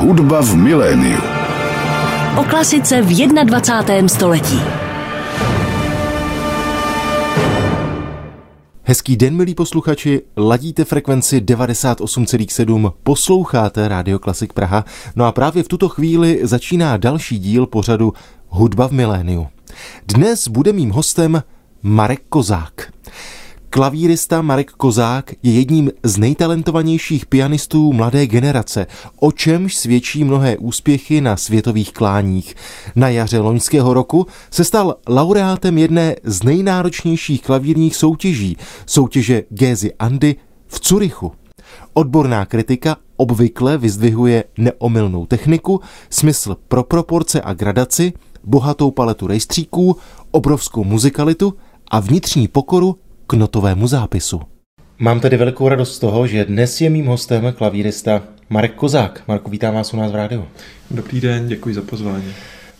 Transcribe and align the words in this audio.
Hudba 0.00 0.40
v 0.40 0.56
miléniu. 0.56 1.20
O 2.40 2.44
klasice 2.44 3.02
v 3.02 3.28
21. 3.44 4.08
století. 4.08 4.60
Hezký 8.82 9.16
den, 9.16 9.36
milí 9.36 9.54
posluchači, 9.54 10.22
ladíte 10.36 10.84
frekvenci 10.84 11.40
98,7, 11.40 12.92
posloucháte 13.02 13.88
Radio 13.88 14.18
Klasik 14.18 14.52
Praha, 14.52 14.84
no 15.16 15.24
a 15.24 15.32
právě 15.32 15.62
v 15.62 15.68
tuto 15.68 15.88
chvíli 15.88 16.40
začíná 16.42 16.96
další 16.96 17.38
díl 17.38 17.66
pořadu 17.66 18.12
Hudba 18.48 18.88
v 18.88 18.92
miléniu. 18.92 19.46
Dnes 20.06 20.48
bude 20.48 20.72
mým 20.72 20.90
hostem 20.90 21.42
Marek 21.82 22.22
Kozák. 22.28 22.92
Klavírista 23.72 24.42
Marek 24.42 24.70
Kozák 24.70 25.32
je 25.42 25.52
jedním 25.52 25.90
z 26.02 26.18
nejtalentovanějších 26.18 27.26
pianistů 27.26 27.92
mladé 27.92 28.26
generace, 28.26 28.86
o 29.20 29.32
čemž 29.32 29.76
svědčí 29.76 30.24
mnohé 30.24 30.56
úspěchy 30.56 31.20
na 31.20 31.36
světových 31.36 31.92
kláních. 31.92 32.54
Na 32.96 33.08
jaře 33.08 33.38
loňského 33.38 33.94
roku 33.94 34.26
se 34.50 34.64
stal 34.64 34.96
laureátem 35.08 35.78
jedné 35.78 36.16
z 36.24 36.42
nejnáročnějších 36.42 37.42
klavírních 37.42 37.96
soutěží, 37.96 38.56
soutěže 38.86 39.42
Gézy 39.50 39.92
Andy 39.98 40.36
v 40.66 40.80
Curychu. 40.80 41.32
Odborná 41.94 42.46
kritika 42.46 42.96
obvykle 43.16 43.78
vyzdvihuje 43.78 44.44
neomylnou 44.58 45.26
techniku, 45.26 45.80
smysl 46.10 46.56
pro 46.68 46.82
proporce 46.82 47.40
a 47.40 47.54
gradaci, 47.54 48.12
bohatou 48.44 48.90
paletu 48.90 49.26
rejstříků, 49.26 49.96
obrovskou 50.30 50.84
muzikalitu 50.84 51.54
a 51.90 52.00
vnitřní 52.00 52.48
pokoru 52.48 52.96
k 53.30 53.34
notovému 53.34 53.86
zápisu. 53.86 54.40
Mám 54.98 55.20
tedy 55.20 55.36
velikou 55.36 55.68
radost 55.68 55.94
z 55.94 55.98
toho, 55.98 56.26
že 56.26 56.44
dnes 56.44 56.80
je 56.80 56.90
mým 56.90 57.06
hostem 57.06 57.52
klavírista 57.52 58.22
Marek 58.48 58.74
Kozák. 58.74 59.22
Marku, 59.28 59.50
vítám 59.50 59.74
vás 59.74 59.94
u 59.94 59.96
nás 59.96 60.12
v 60.12 60.14
rádiu. 60.14 60.44
Dobrý 60.90 61.20
den, 61.20 61.48
děkuji 61.48 61.74
za 61.74 61.82
pozvání. 61.82 62.32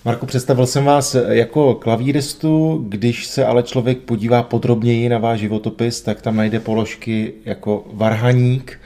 Marku, 0.05 0.27
představil 0.27 0.67
jsem 0.67 0.85
vás 0.85 1.17
jako 1.29 1.75
klavíristu, 1.75 2.85
když 2.89 3.27
se 3.27 3.47
ale 3.47 3.63
člověk 3.63 3.99
podívá 3.99 4.43
podrobněji 4.43 5.09
na 5.09 5.19
váš 5.19 5.41
životopis, 5.41 6.01
tak 6.01 6.23
tam 6.23 6.37
najde 6.37 6.61
položky 6.61 7.33
jako 7.45 7.87
varhaník, 7.93 8.79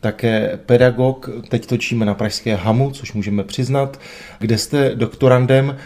také 0.00 0.58
pedagog, 0.66 1.30
teď 1.48 1.66
točíme 1.66 2.06
na 2.06 2.14
Pražské 2.14 2.56
Hamu, 2.56 2.90
což 2.90 3.12
můžeme 3.12 3.44
přiznat, 3.44 4.00
kde 4.38 4.58
jste 4.58 4.94
doktorandem, 4.94 5.76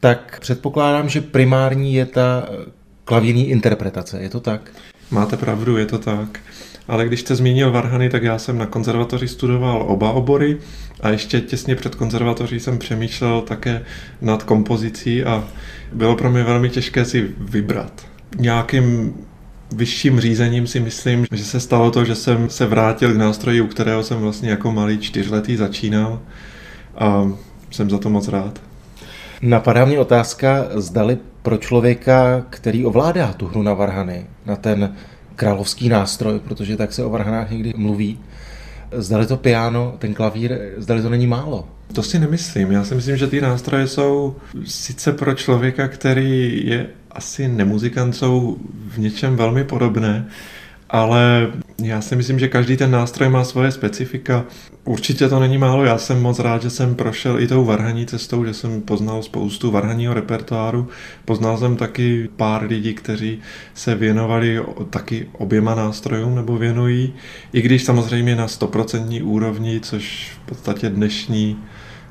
tak 0.00 0.38
předpokládám, 0.40 1.08
že 1.08 1.20
primární 1.20 1.94
je 1.94 2.06
ta 2.06 2.48
klavírní 3.12 3.48
interpretace, 3.48 4.22
je 4.22 4.28
to 4.28 4.40
tak? 4.40 4.70
Máte 5.10 5.36
pravdu, 5.36 5.76
je 5.76 5.86
to 5.86 5.98
tak. 5.98 6.40
Ale 6.88 7.06
když 7.06 7.20
jste 7.20 7.36
zmínil 7.36 7.72
Varhany, 7.72 8.08
tak 8.08 8.22
já 8.22 8.38
jsem 8.38 8.58
na 8.58 8.66
konzervatoři 8.66 9.28
studoval 9.28 9.84
oba 9.88 10.12
obory 10.12 10.58
a 11.00 11.08
ještě 11.08 11.40
těsně 11.40 11.76
před 11.76 11.94
konzervatoří 11.94 12.60
jsem 12.60 12.78
přemýšlel 12.78 13.40
také 13.40 13.82
nad 14.20 14.42
kompozicí 14.42 15.24
a 15.24 15.44
bylo 15.92 16.16
pro 16.16 16.30
mě 16.30 16.42
velmi 16.42 16.70
těžké 16.70 17.04
si 17.04 17.30
vybrat. 17.38 18.06
Nějakým 18.38 19.14
vyšším 19.76 20.20
řízením 20.20 20.66
si 20.66 20.80
myslím, 20.80 21.26
že 21.32 21.44
se 21.44 21.60
stalo 21.60 21.90
to, 21.90 22.04
že 22.04 22.14
jsem 22.14 22.50
se 22.50 22.66
vrátil 22.66 23.12
k 23.14 23.16
nástroji, 23.16 23.60
u 23.60 23.66
kterého 23.66 24.02
jsem 24.02 24.18
vlastně 24.18 24.50
jako 24.50 24.72
malý 24.72 24.98
čtyřletý 24.98 25.56
začínal 25.56 26.20
a 26.98 27.32
jsem 27.70 27.90
za 27.90 27.98
to 27.98 28.10
moc 28.10 28.28
rád. 28.28 28.71
Napadá 29.42 29.84
mě 29.84 29.98
otázka, 29.98 30.66
zdali 30.74 31.18
pro 31.42 31.56
člověka, 31.56 32.46
který 32.50 32.84
ovládá 32.84 33.32
tu 33.32 33.46
hru 33.46 33.62
na 33.62 33.74
varhany, 33.74 34.26
na 34.46 34.56
ten 34.56 34.94
královský 35.36 35.88
nástroj, 35.88 36.40
protože 36.40 36.76
tak 36.76 36.92
se 36.92 37.04
o 37.04 37.10
varhanách 37.10 37.50
někdy 37.50 37.74
mluví, 37.76 38.18
zdali 38.92 39.26
to 39.26 39.36
piano, 39.36 39.94
ten 39.98 40.14
klavír, 40.14 40.58
zdali 40.76 41.02
to 41.02 41.10
není 41.10 41.26
málo. 41.26 41.68
To 41.92 42.02
si 42.02 42.18
nemyslím. 42.18 42.72
Já 42.72 42.84
si 42.84 42.94
myslím, 42.94 43.16
že 43.16 43.26
ty 43.26 43.40
nástroje 43.40 43.86
jsou 43.86 44.36
sice 44.64 45.12
pro 45.12 45.34
člověka, 45.34 45.88
který 45.88 46.62
je 46.66 46.86
asi 47.10 47.48
nemuzikant, 47.48 48.16
jsou 48.16 48.56
v 48.88 48.98
něčem 48.98 49.36
velmi 49.36 49.64
podobné, 49.64 50.28
ale 50.92 51.52
já 51.82 52.00
si 52.00 52.16
myslím, 52.16 52.38
že 52.38 52.48
každý 52.48 52.76
ten 52.76 52.90
nástroj 52.90 53.28
má 53.28 53.44
svoje 53.44 53.72
specifika. 53.72 54.44
Určitě 54.84 55.28
to 55.28 55.40
není 55.40 55.58
málo, 55.58 55.84
já 55.84 55.98
jsem 55.98 56.22
moc 56.22 56.38
rád, 56.38 56.62
že 56.62 56.70
jsem 56.70 56.94
prošel 56.94 57.40
i 57.40 57.46
tou 57.46 57.64
varhaní 57.64 58.06
cestou, 58.06 58.44
že 58.44 58.54
jsem 58.54 58.80
poznal 58.80 59.22
spoustu 59.22 59.70
varhaního 59.70 60.14
repertoáru. 60.14 60.88
Poznal 61.24 61.58
jsem 61.58 61.76
taky 61.76 62.28
pár 62.36 62.62
lidí, 62.62 62.94
kteří 62.94 63.38
se 63.74 63.94
věnovali 63.94 64.60
taky 64.90 65.28
oběma 65.32 65.74
nástrojům 65.74 66.34
nebo 66.34 66.58
věnují, 66.58 67.14
i 67.52 67.62
když 67.62 67.84
samozřejmě 67.84 68.36
na 68.36 68.48
stoprocentní 68.48 69.22
úrovni, 69.22 69.80
což 69.80 70.32
v 70.42 70.46
podstatě 70.46 70.90
dnešní 70.90 71.58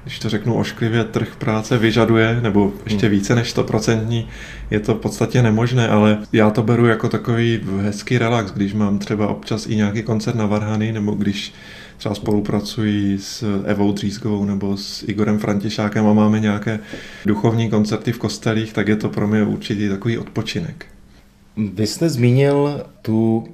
když 0.04 0.20
to 0.20 0.30
řeknu 0.30 0.56
ošklivě, 0.56 1.04
trh 1.04 1.36
práce 1.38 1.78
vyžaduje, 1.78 2.40
nebo 2.42 2.74
ještě 2.86 3.08
hmm. 3.08 3.16
více 3.16 3.36
než 3.36 3.50
stoprocentní, 3.50 4.28
je 4.72 4.80
to 4.80 4.96
v 4.96 5.00
podstatě 5.00 5.42
nemožné, 5.42 5.88
ale 5.88 6.18
já 6.34 6.50
to 6.50 6.64
beru 6.64 6.86
jako 6.86 7.10
takový 7.10 7.60
hezký 7.82 8.18
relax, 8.18 8.52
když 8.52 8.74
mám 8.74 9.00
třeba 9.00 9.28
občas 9.28 9.68
i 9.68 9.76
nějaký 9.76 10.04
koncert 10.04 10.36
na 10.36 10.46
Varhany, 10.46 10.92
nebo 10.92 11.12
když 11.12 11.54
třeba 11.98 12.16
spolupracuji 12.16 13.18
s 13.20 13.64
Evou 13.66 13.92
Dřízgovou 13.92 14.46
nebo 14.46 14.78
s 14.78 15.04
Igorem 15.08 15.40
Františákem 15.40 16.08
a 16.08 16.14
máme 16.14 16.40
nějaké 16.40 16.80
duchovní 17.26 17.70
koncerty 17.70 18.12
v 18.12 18.18
kostelích, 18.18 18.74
tak 18.74 18.88
je 18.88 18.96
to 18.96 19.10
pro 19.10 19.28
mě 19.28 19.44
určitý 19.44 19.90
takový 19.90 20.18
odpočinek. 20.18 20.86
Vy 21.74 21.88
jste 21.88 22.10
zmínil 22.10 22.84
tu 23.02 23.48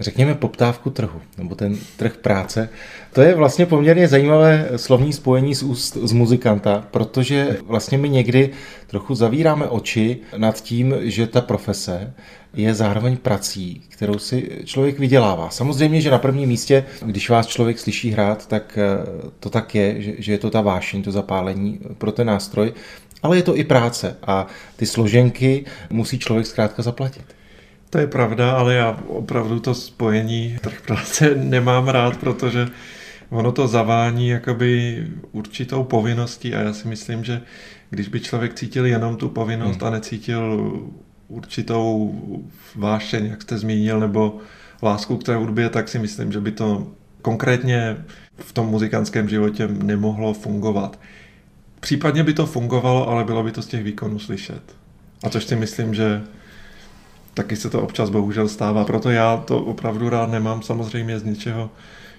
řekněme, 0.00 0.34
poptávku 0.34 0.90
trhu, 0.90 1.20
nebo 1.38 1.54
ten 1.54 1.76
trh 1.96 2.16
práce. 2.16 2.68
To 3.12 3.22
je 3.22 3.34
vlastně 3.34 3.66
poměrně 3.66 4.08
zajímavé 4.08 4.68
slovní 4.76 5.12
spojení 5.12 5.54
z 5.54 5.62
úst 5.62 5.96
z 6.02 6.12
muzikanta, 6.12 6.84
protože 6.90 7.56
vlastně 7.66 7.98
my 7.98 8.08
někdy 8.08 8.50
trochu 8.86 9.14
zavíráme 9.14 9.66
oči 9.66 10.18
nad 10.36 10.60
tím, 10.60 10.94
že 11.00 11.26
ta 11.26 11.40
profese 11.40 12.14
je 12.54 12.74
zároveň 12.74 13.16
prací, 13.16 13.82
kterou 13.88 14.18
si 14.18 14.50
člověk 14.64 14.98
vydělává. 14.98 15.50
Samozřejmě, 15.50 16.00
že 16.00 16.10
na 16.10 16.18
prvním 16.18 16.48
místě, 16.48 16.84
když 17.02 17.30
vás 17.30 17.46
člověk 17.46 17.78
slyší 17.78 18.10
hrát, 18.10 18.46
tak 18.46 18.78
eh, 18.78 19.06
to 19.40 19.50
tak 19.50 19.74
je, 19.74 20.02
že, 20.02 20.12
že 20.18 20.32
je 20.32 20.38
to 20.38 20.50
ta 20.50 20.60
vášeň, 20.60 21.02
to 21.02 21.12
zapálení 21.12 21.80
pro 21.98 22.12
ten 22.12 22.26
nástroj, 22.26 22.72
ale 23.22 23.36
je 23.36 23.42
to 23.42 23.56
i 23.56 23.64
práce 23.64 24.16
a 24.26 24.46
ty 24.76 24.86
složenky 24.86 25.64
musí 25.90 26.18
člověk 26.18 26.46
zkrátka 26.46 26.82
zaplatit. 26.82 27.24
To 27.90 27.98
je 27.98 28.06
pravda, 28.06 28.52
ale 28.52 28.74
já 28.74 28.98
opravdu 29.06 29.60
to 29.60 29.74
spojení 29.74 30.58
trh 30.60 30.80
práce 30.86 31.34
nemám 31.36 31.88
rád, 31.88 32.16
protože 32.16 32.68
ono 33.30 33.52
to 33.52 33.68
zavání 33.68 34.28
jakoby 34.28 35.06
určitou 35.32 35.84
povinností 35.84 36.54
a 36.54 36.60
já 36.60 36.72
si 36.72 36.88
myslím, 36.88 37.24
že 37.24 37.42
když 37.90 38.08
by 38.08 38.20
člověk 38.20 38.54
cítil 38.54 38.86
jenom 38.86 39.16
tu 39.16 39.28
povinnost 39.28 39.76
hmm. 39.76 39.86
a 39.86 39.90
necítil 39.90 40.72
určitou 41.28 42.14
vášeň, 42.76 43.26
jak 43.26 43.42
jste 43.42 43.58
zmínil, 43.58 44.00
nebo 44.00 44.38
lásku 44.82 45.16
k 45.16 45.24
té 45.24 45.36
hudbě, 45.36 45.68
tak 45.68 45.88
si 45.88 45.98
myslím, 45.98 46.32
že 46.32 46.40
by 46.40 46.52
to 46.52 46.86
konkrétně 47.22 47.96
v 48.36 48.52
tom 48.52 48.66
muzikantském 48.66 49.28
životě 49.28 49.68
nemohlo 49.68 50.34
fungovat. 50.34 51.00
Případně 51.80 52.22
by 52.24 52.34
to 52.34 52.46
fungovalo, 52.46 53.08
ale 53.08 53.24
bylo 53.24 53.42
by 53.42 53.52
to 53.52 53.62
z 53.62 53.66
těch 53.66 53.84
výkonů 53.84 54.18
slyšet. 54.18 54.62
A 55.22 55.30
což 55.30 55.44
si 55.44 55.56
myslím, 55.56 55.94
že 55.94 56.22
taky 57.38 57.56
se 57.56 57.70
to 57.70 57.82
občas 57.82 58.10
bohužel 58.10 58.48
stává. 58.48 58.84
Proto 58.84 59.10
já 59.10 59.36
to 59.36 59.58
opravdu 59.64 60.08
rád 60.08 60.30
nemám. 60.30 60.62
Samozřejmě 60.62 61.18
z 61.18 61.24
něčeho 61.24 61.70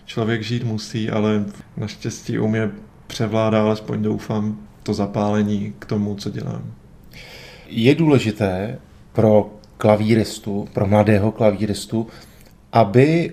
člověk 0.05 0.43
žít 0.43 0.63
musí, 0.63 1.09
ale 1.09 1.45
naštěstí 1.77 2.39
u 2.39 2.47
mě 2.47 2.69
převládá, 3.07 3.61
alespoň 3.61 4.01
doufám, 4.01 4.57
to 4.83 4.93
zapálení 4.93 5.73
k 5.79 5.85
tomu, 5.85 6.15
co 6.15 6.29
dělám. 6.29 6.63
Je 7.67 7.95
důležité 7.95 8.79
pro 9.13 9.51
klavíristu, 9.77 10.67
pro 10.73 10.87
mladého 10.87 11.31
klavíristu, 11.31 12.07
aby 12.71 13.31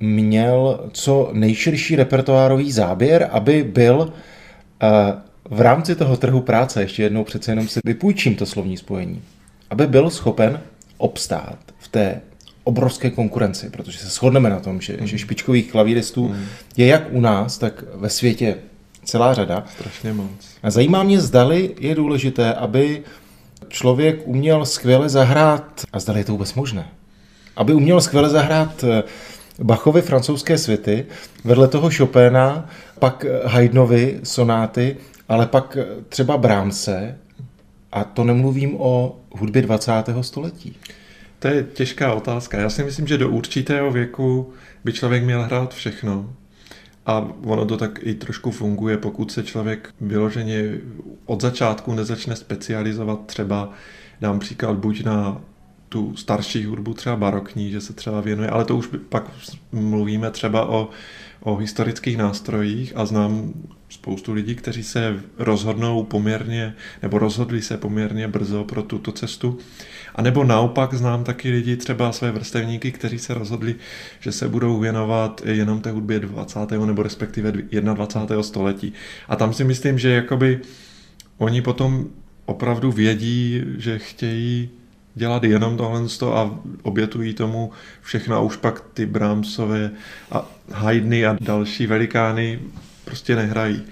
měl 0.00 0.90
co 0.92 1.30
nejširší 1.32 1.96
repertoárový 1.96 2.72
záběr, 2.72 3.28
aby 3.32 3.62
byl 3.62 4.12
eh, 4.82 4.88
v 5.50 5.60
rámci 5.60 5.94
toho 5.94 6.16
trhu 6.16 6.40
práce, 6.40 6.82
ještě 6.82 7.02
jednou 7.02 7.24
přece 7.24 7.52
jenom 7.52 7.68
si 7.68 7.80
vypůjčím 7.86 8.36
to 8.36 8.46
slovní 8.46 8.76
spojení, 8.76 9.22
aby 9.70 9.86
byl 9.86 10.10
schopen 10.10 10.60
obstát 10.96 11.58
v 11.78 11.88
té 11.88 12.20
obrovské 12.64 13.10
konkurenci, 13.10 13.70
protože 13.70 13.98
se 13.98 14.08
shodneme 14.08 14.50
na 14.50 14.60
tom, 14.60 14.80
že, 14.80 14.96
mm. 15.00 15.06
že 15.06 15.18
špičkových 15.18 15.70
klavíristů 15.70 16.28
mm. 16.28 16.44
je 16.76 16.86
jak 16.86 17.02
u 17.10 17.20
nás, 17.20 17.58
tak 17.58 17.84
ve 17.94 18.10
světě 18.10 18.56
celá 19.04 19.34
řada. 19.34 19.64
Strašně 19.74 20.12
moc. 20.12 20.28
A 20.62 20.70
zajímá 20.70 21.02
mě, 21.02 21.20
zdali 21.20 21.74
je 21.80 21.94
důležité, 21.94 22.54
aby 22.54 23.02
člověk 23.68 24.20
uměl 24.24 24.64
skvěle 24.64 25.08
zahrát, 25.08 25.84
a 25.92 26.00
zdali 26.00 26.20
je 26.20 26.24
to 26.24 26.32
vůbec 26.32 26.54
možné, 26.54 26.88
aby 27.56 27.74
uměl 27.74 28.00
skvěle 28.00 28.28
zahrát 28.28 28.84
eh, 28.84 29.02
Bachovi 29.62 30.02
francouzské 30.02 30.58
svity, 30.58 31.06
vedle 31.44 31.68
toho 31.68 31.90
Chopina, 31.96 32.68
pak 32.98 33.26
Haydnovi 33.44 34.20
sonáty, 34.22 34.96
ale 35.28 35.46
pak 35.46 35.76
eh, 35.80 35.86
třeba 36.08 36.36
Brahmse, 36.36 37.18
a 37.94 38.04
to 38.04 38.24
nemluvím 38.24 38.80
o 38.80 39.20
hudbě 39.30 39.62
20. 39.62 39.92
století. 40.20 40.76
To 41.38 41.48
je 41.48 41.62
těžká 41.62 42.14
otázka. 42.14 42.60
Já 42.60 42.70
si 42.70 42.84
myslím, 42.84 43.06
že 43.06 43.18
do 43.18 43.30
určitého 43.30 43.90
věku 43.90 44.52
by 44.84 44.92
člověk 44.92 45.24
měl 45.24 45.42
hrát 45.42 45.74
všechno. 45.74 46.30
A 47.06 47.28
ono 47.44 47.64
to 47.66 47.76
tak 47.76 47.98
i 48.02 48.14
trošku 48.14 48.50
funguje, 48.50 48.98
pokud 48.98 49.32
se 49.32 49.42
člověk 49.42 49.94
vyloženě 50.00 50.78
od 51.26 51.40
začátku 51.40 51.94
nezačne 51.94 52.36
specializovat 52.36 53.26
třeba, 53.26 53.70
dám 54.20 54.38
příklad, 54.38 54.76
buď 54.76 55.04
na 55.04 55.40
tu 55.88 56.16
starší 56.16 56.64
hudbu, 56.64 56.94
třeba 56.94 57.16
barokní, 57.16 57.70
že 57.70 57.80
se 57.80 57.92
třeba 57.92 58.20
věnuje, 58.20 58.48
ale 58.48 58.64
to 58.64 58.76
už 58.76 58.88
pak 59.08 59.30
mluvíme 59.72 60.30
třeba 60.30 60.68
o, 60.68 60.88
o 61.40 61.56
historických 61.56 62.16
nástrojích 62.16 62.92
a 62.96 63.06
znám 63.06 63.52
spoustu 63.88 64.32
lidí, 64.32 64.54
kteří 64.54 64.82
se 64.82 65.20
rozhodnou 65.38 66.04
poměrně, 66.04 66.74
nebo 67.02 67.18
rozhodli 67.18 67.62
se 67.62 67.76
poměrně 67.76 68.28
brzo 68.28 68.64
pro 68.64 68.82
tuto 68.82 69.12
cestu. 69.12 69.58
A 70.14 70.22
nebo 70.22 70.44
naopak 70.44 70.94
znám 70.94 71.24
taky 71.24 71.50
lidi, 71.50 71.76
třeba 71.76 72.12
své 72.12 72.32
vrstevníky, 72.32 72.92
kteří 72.92 73.18
se 73.18 73.34
rozhodli, 73.34 73.74
že 74.20 74.32
se 74.32 74.48
budou 74.48 74.78
věnovat 74.78 75.42
jenom 75.44 75.80
té 75.80 75.90
hudbě 75.90 76.20
20. 76.20 76.70
nebo 76.70 77.02
respektive 77.02 77.52
21. 77.52 78.42
století. 78.42 78.92
A 79.28 79.36
tam 79.36 79.52
si 79.52 79.64
myslím, 79.64 79.98
že 79.98 80.10
jakoby 80.10 80.60
oni 81.38 81.62
potom 81.62 82.06
opravdu 82.46 82.92
vědí, 82.92 83.62
že 83.78 83.98
chtějí 83.98 84.70
dělat 85.14 85.44
jenom 85.44 85.76
tohle 85.76 86.02
a 86.34 86.58
obětují 86.82 87.34
tomu 87.34 87.70
všechno 88.02 88.36
a 88.36 88.40
už 88.40 88.56
pak 88.56 88.80
ty 88.94 89.06
Brahmsové 89.06 89.90
a 90.30 90.50
Haydny 90.72 91.26
a 91.26 91.36
další 91.40 91.86
velikány 91.86 92.60
prostě 93.14 93.36
nehrají. 93.36 93.82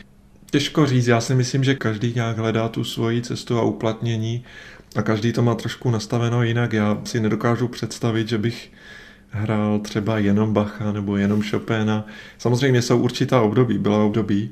Těžko 0.50 0.86
říct, 0.86 1.06
já 1.06 1.20
si 1.20 1.34
myslím, 1.34 1.64
že 1.64 1.74
každý 1.74 2.12
nějak 2.14 2.38
hledá 2.38 2.68
tu 2.68 2.84
svoji 2.84 3.22
cestu 3.22 3.58
a 3.58 3.62
uplatnění 3.62 4.44
a 4.96 5.02
každý 5.02 5.32
to 5.32 5.42
má 5.42 5.54
trošku 5.54 5.90
nastaveno 5.90 6.42
jinak. 6.42 6.72
Já 6.72 6.98
si 7.04 7.20
nedokážu 7.20 7.68
představit, 7.68 8.28
že 8.28 8.38
bych 8.38 8.72
hrál 9.30 9.78
třeba 9.78 10.18
jenom 10.18 10.52
Bacha 10.52 10.92
nebo 10.92 11.16
jenom 11.16 11.42
Chopina. 11.42 12.06
Samozřejmě 12.38 12.82
jsou 12.82 12.98
určitá 12.98 13.40
období, 13.40 13.78
byla 13.78 14.04
období, 14.04 14.50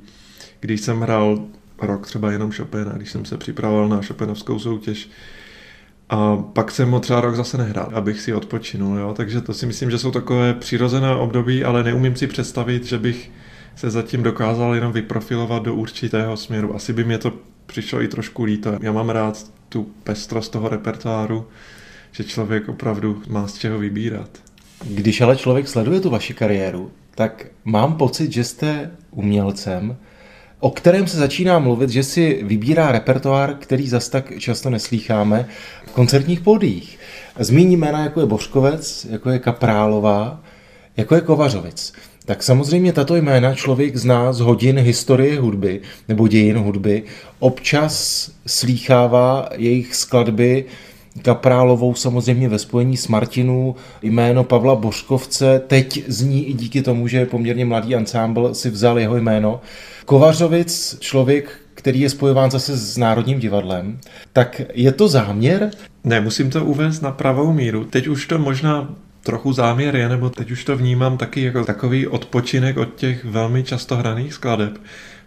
když 0.61 0.81
jsem 0.81 1.01
hrál 1.01 1.39
rok 1.83 2.07
třeba 2.07 2.33
jenom 2.33 2.53
Chopina, 2.53 2.93
když 2.93 3.11
jsem 3.11 3.25
se 3.25 3.37
připravoval 3.37 3.89
na 3.89 4.03
Chopinovskou 4.03 4.59
soutěž, 4.59 5.11
a 6.09 6.37
pak 6.37 6.71
jsem 6.71 6.91
ho 6.91 7.01
třeba 7.01 7.21
rok 7.21 7.37
zase 7.37 7.59
nehrál, 7.59 7.91
abych 7.95 8.21
si 8.21 8.35
odpočinul, 8.35 8.99
jo? 8.99 9.15
takže 9.17 9.41
to 9.41 9.55
si 9.55 9.67
myslím, 9.67 9.91
že 9.91 9.99
jsou 9.99 10.11
takové 10.11 10.55
přirozené 10.55 11.15
období, 11.15 11.65
ale 11.65 11.85
neumím 11.85 12.17
si 12.17 12.27
představit, 12.27 12.85
že 12.85 12.99
bych 12.99 13.31
se 13.77 13.91
zatím 13.91 14.23
dokázal 14.23 14.75
jenom 14.75 14.93
vyprofilovat 14.93 15.63
do 15.63 15.75
určitého 15.75 16.37
směru. 16.37 16.75
Asi 16.75 16.93
by 16.93 17.05
mě 17.05 17.19
to 17.19 17.33
přišlo 17.67 18.03
i 18.03 18.09
trošku 18.09 18.45
líto. 18.45 18.79
Já 18.81 18.93
mám 18.93 19.11
rád 19.11 19.51
tu 19.69 19.87
pestrost 20.05 20.53
toho 20.53 20.69
repertoáru, 20.69 21.47
že 22.13 22.25
člověk 22.25 22.69
opravdu 22.69 23.23
má 23.29 23.47
z 23.47 23.59
čeho 23.59 23.79
vybírat. 23.79 24.31
Když 24.85 25.21
ale 25.21 25.37
člověk 25.37 25.69
sleduje 25.69 26.01
tu 26.01 26.11
vaši 26.11 26.35
kariéru, 26.35 26.91
tak 27.15 27.47
mám 27.65 27.97
pocit, 27.97 28.33
že 28.33 28.45
jste 28.45 28.91
umělcem, 29.11 29.97
o 30.61 30.71
kterém 30.71 31.07
se 31.07 31.17
začíná 31.17 31.59
mluvit, 31.59 31.91
že 31.91 32.03
si 32.03 32.41
vybírá 32.43 32.93
repertoár, 32.93 33.55
který 33.55 33.89
zas 33.89 34.09
tak 34.09 34.39
často 34.39 34.71
neslýcháme 34.71 35.49
v 35.87 35.91
koncertních 35.91 36.41
pódiích. 36.41 36.99
Zmíní 37.39 37.77
jména, 37.77 38.05
jako 38.05 38.21
je 38.21 38.27
Božkovec, 38.27 39.07
jako 39.11 39.31
je 39.31 39.39
Kaprálová, 39.39 40.43
jako 40.97 41.15
je 41.15 41.21
Kovařovic. 41.21 41.93
Tak 42.31 42.43
samozřejmě 42.43 42.93
tato 42.93 43.17
jména 43.17 43.55
člověk 43.55 43.97
zná 43.97 44.33
z 44.33 44.41
hodin 44.41 44.79
historie 44.79 45.41
hudby 45.41 45.81
nebo 46.09 46.29
dějin 46.29 46.57
hudby. 46.57 47.03
Občas 47.39 48.31
slýchává 48.47 49.49
jejich 49.57 49.95
skladby 49.95 50.65
Kaprálovou 51.23 51.95
samozřejmě 51.95 52.49
ve 52.49 52.59
spojení 52.59 52.97
s 52.97 53.09
Martinů, 53.09 53.77
jméno 54.03 54.45
Pavla 54.45 54.75
Božkovce, 54.75 55.63
teď 55.67 56.05
zní 56.07 56.49
i 56.49 56.53
díky 56.53 56.83
tomu, 56.83 57.09
že 57.09 57.27
poměrně 57.27 57.65
mladý 57.65 57.95
ansámbl 57.95 58.55
si 58.55 58.71
vzal 58.71 58.99
jeho 58.99 59.17
jméno. 59.17 59.61
Kovařovic, 60.05 60.97
člověk, 61.01 61.59
který 61.75 62.01
je 62.01 62.11
spojován 62.11 62.51
zase 62.51 62.77
s 62.77 62.97
Národním 62.97 63.39
divadlem, 63.39 63.99
tak 64.33 64.63
je 64.75 64.93
to 64.93 65.09
záměr? 65.09 65.71
Ne, 66.05 66.21
musím 66.21 66.51
to 66.51 66.65
uvést 66.65 67.01
na 67.01 67.11
pravou 67.11 67.53
míru. 67.53 67.85
Teď 67.85 68.07
už 68.07 68.27
to 68.27 68.39
možná 68.39 68.95
trochu 69.23 69.53
záměr 69.53 69.97
je, 69.97 70.09
nebo 70.09 70.31
teď 70.31 70.51
už 70.51 70.65
to 70.65 70.77
vnímám 70.77 71.19
taky 71.19 71.43
jako 71.43 71.65
takový 71.65 72.07
odpočinek 72.07 72.77
od 72.77 72.95
těch 72.95 73.25
velmi 73.25 73.63
často 73.63 73.97
hraných 73.97 74.35
skladeb, 74.35 74.79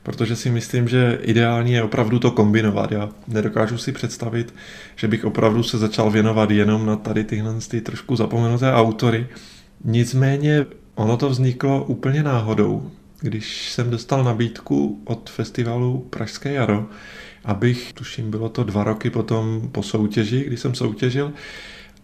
protože 0.03 0.35
si 0.35 0.49
myslím, 0.49 0.87
že 0.87 1.19
ideální 1.21 1.73
je 1.73 1.83
opravdu 1.83 2.19
to 2.19 2.31
kombinovat. 2.31 2.91
Já 2.91 3.09
nedokážu 3.27 3.77
si 3.77 3.91
představit, 3.91 4.53
že 4.95 5.07
bych 5.07 5.25
opravdu 5.25 5.63
se 5.63 5.77
začal 5.77 6.11
věnovat 6.11 6.51
jenom 6.51 6.85
na 6.85 6.95
tady 6.95 7.23
tyhle 7.23 7.55
ty 7.67 7.81
trošku 7.81 8.15
zapomenuté 8.15 8.73
autory. 8.73 9.27
Nicméně 9.83 10.65
ono 10.95 11.17
to 11.17 11.29
vzniklo 11.29 11.83
úplně 11.83 12.23
náhodou, 12.23 12.91
když 13.19 13.71
jsem 13.71 13.89
dostal 13.89 14.23
nabídku 14.23 15.01
od 15.05 15.29
festivalu 15.29 16.07
Pražské 16.09 16.53
jaro, 16.53 16.85
abych, 17.45 17.93
tuším, 17.93 18.31
bylo 18.31 18.49
to 18.49 18.63
dva 18.63 18.83
roky 18.83 19.09
potom 19.09 19.69
po 19.71 19.83
soutěži, 19.83 20.43
kdy 20.43 20.57
jsem 20.57 20.75
soutěžil, 20.75 21.33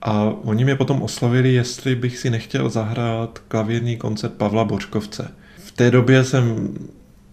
a 0.02 0.24
oni 0.24 0.64
mě 0.64 0.76
potom 0.76 1.02
oslavili, 1.02 1.54
jestli 1.54 1.96
bych 1.96 2.18
si 2.18 2.30
nechtěl 2.30 2.70
zahrát 2.70 3.40
klavírní 3.48 3.98
koncert 3.98 4.34
Pavla 4.34 4.64
Bočkovce. 4.64 5.32
V 5.58 5.72
té 5.72 5.92
době 5.92 6.24
jsem, 6.24 6.74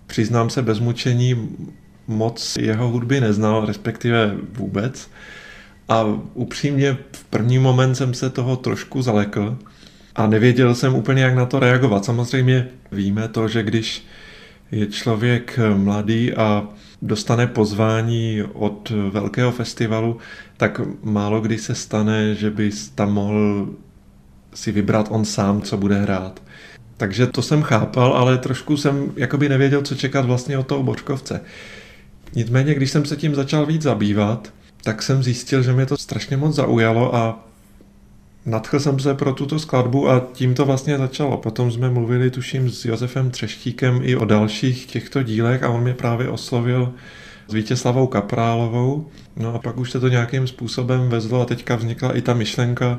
přiznám 0.07 0.51
se 0.51 0.63
bez 0.63 0.79
mučení, 0.81 1.49
moc 2.07 2.57
jeho 2.61 2.89
hudby 2.89 3.21
neznal, 3.21 3.65
respektive 3.65 4.37
vůbec. 4.53 5.11
A 5.89 6.05
upřímně 6.35 6.97
v 7.13 7.25
první 7.25 7.59
moment 7.59 7.95
jsem 7.95 8.15
se 8.15 8.31
toho 8.31 8.57
trošku 8.57 9.03
zalekl 9.03 9.59
a 10.15 10.27
nevěděl 10.27 10.75
jsem 10.75 10.95
úplně, 10.95 11.23
jak 11.23 11.35
na 11.35 11.47
to 11.47 11.59
reagovat. 11.59 12.05
Samozřejmě 12.05 12.69
víme 12.93 13.29
to, 13.29 13.49
že 13.49 13.63
když 13.63 14.07
je 14.71 14.87
člověk 14.87 15.59
mladý 15.77 16.33
a 16.33 16.69
dostane 17.03 17.47
pozvání 17.47 18.43
od 18.53 18.93
velkého 19.11 19.53
festivalu, 19.53 20.19
tak 20.57 20.81
málo 21.03 21.41
kdy 21.41 21.59
se 21.59 21.75
stane, 21.75 22.35
že 22.35 22.51
by 22.51 22.71
tam 22.95 23.13
mohl 23.13 23.69
si 24.55 24.73
vybrat 24.73 25.09
on 25.11 25.25
sám, 25.25 25.63
co 25.63 25.77
bude 25.77 26.01
hrát. 26.03 26.43
Takže 26.97 27.27
to 27.27 27.43
jsem 27.43 27.63
chápal, 27.63 28.13
ale 28.13 28.39
trošku 28.39 28.77
jsem 28.77 29.13
jakoby 29.17 29.49
nevěděl, 29.49 29.83
co 29.83 29.95
čekat 29.95 30.25
vlastně 30.25 30.59
od 30.59 30.67
toho 30.67 30.83
Bočkovce. 30.83 31.41
Nicméně, 32.35 32.75
když 32.75 32.91
jsem 32.91 33.05
se 33.05 33.17
tím 33.17 33.35
začal 33.35 33.67
víc 33.67 33.83
zabývat, 33.83 34.53
tak 34.83 35.03
jsem 35.03 35.23
zjistil, 35.23 35.63
že 35.63 35.73
mě 35.73 35.87
to 35.87 35.97
strašně 35.97 36.37
moc 36.37 36.55
zaujalo 36.55 37.15
a 37.15 37.49
nadchl 38.47 38.81
jsem 38.81 38.99
se 38.99 39.15
pro 39.15 39.33
tuto 39.33 39.59
skladbu 39.59 40.11
a 40.11 40.27
tím 40.33 40.55
to 40.55 40.65
vlastně 40.65 40.99
začalo. 40.99 41.37
Potom 41.37 41.71
jsme 41.71 41.91
mluvili, 41.91 42.31
tuším, 42.31 42.71
s 42.71 42.85
Josefem 42.85 43.31
Třeštíkem 43.31 44.01
i 44.03 44.17
o 44.17 44.25
dalších 44.25 44.87
těchto 44.87 45.23
dílech 45.23 45.63
a 45.63 45.69
on 45.69 45.83
mě 45.83 45.95
právě 45.95 46.29
oslovil 46.29 46.93
s 47.49 47.55
Vítězslavou 47.55 48.07
Kaprálovou. 48.07 49.07
No 49.37 49.55
a 49.55 49.59
pak 49.59 49.77
už 49.77 49.91
se 49.91 50.01
to 50.01 50.09
nějakým 50.09 50.47
způsobem 50.47 51.09
vezlo 51.09 51.41
a 51.41 51.45
teďka 51.45 51.77
vznikla 51.77 52.17
i 52.17 52.23
ta 52.23 52.35
myšlenka 52.35 52.99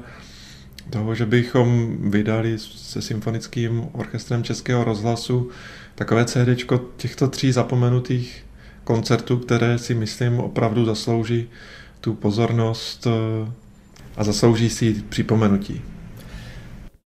toho, 0.89 1.15
že 1.15 1.25
bychom 1.25 1.97
vydali 2.11 2.57
se 2.59 3.01
symfonickým 3.01 3.87
orchestrem 3.91 4.43
Českého 4.43 4.83
rozhlasu 4.83 5.49
takové 5.95 6.25
CD 6.25 6.65
těchto 6.97 7.27
tří 7.27 7.51
zapomenutých 7.51 8.45
koncertů, 8.83 9.37
které 9.37 9.77
si 9.77 9.95
myslím 9.95 10.39
opravdu 10.39 10.85
zaslouží 10.85 11.49
tu 12.01 12.13
pozornost 12.13 13.07
eh, 13.07 13.51
a 14.17 14.23
zaslouží 14.23 14.69
si 14.69 14.95
připomenutí. 15.09 15.81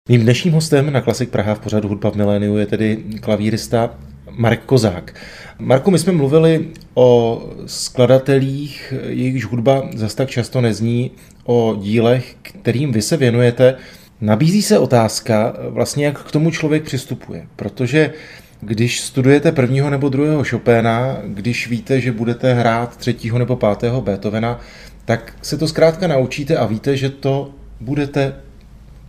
Mým 0.09 0.21
dnešním 0.21 0.53
hostem 0.53 0.93
na 0.93 1.01
Klasik 1.01 1.29
Praha 1.29 1.55
v 1.55 1.59
pořadu 1.59 1.89
Hudba 1.89 2.11
v 2.11 2.15
miléniu 2.15 2.57
je 2.57 2.65
tedy 2.65 3.03
klavírista 3.21 3.95
Marek 4.31 4.63
Kozák. 4.65 5.15
Marku, 5.59 5.91
my 5.91 5.99
jsme 5.99 6.13
mluvili 6.13 6.67
o 6.93 7.41
skladatelích, 7.65 8.93
jejichž 9.07 9.45
hudba 9.45 9.89
zase 9.95 10.15
tak 10.15 10.29
často 10.29 10.61
nezní, 10.61 11.11
o 11.43 11.75
dílech, 11.81 12.35
kterým 12.41 12.91
vy 12.91 13.01
se 13.01 13.17
věnujete. 13.17 13.75
Nabízí 14.21 14.61
se 14.61 14.79
otázka, 14.79 15.55
vlastně 15.69 16.05
jak 16.05 16.23
k 16.23 16.31
tomu 16.31 16.51
člověk 16.51 16.83
přistupuje, 16.83 17.47
protože 17.55 18.13
když 18.61 19.01
studujete 19.01 19.51
prvního 19.51 19.89
nebo 19.89 20.09
druhého 20.09 20.43
Chopina, 20.43 21.17
když 21.25 21.67
víte, 21.67 22.01
že 22.01 22.11
budete 22.11 22.53
hrát 22.53 22.97
třetího 22.97 23.39
nebo 23.39 23.55
pátého 23.55 24.01
Beethovena, 24.01 24.59
tak 25.05 25.33
se 25.41 25.57
to 25.57 25.67
zkrátka 25.67 26.07
naučíte 26.07 26.57
a 26.57 26.65
víte, 26.65 26.97
že 26.97 27.09
to 27.09 27.51
budete 27.79 28.35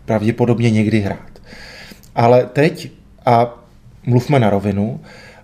pravděpodobně 0.05 0.71
někdy 0.71 1.01
hrát. 1.01 1.41
Ale 2.15 2.49
teď, 2.53 2.91
a 3.27 3.65
mluvme 4.07 4.41
na 4.41 4.51
rovinu, 4.51 5.01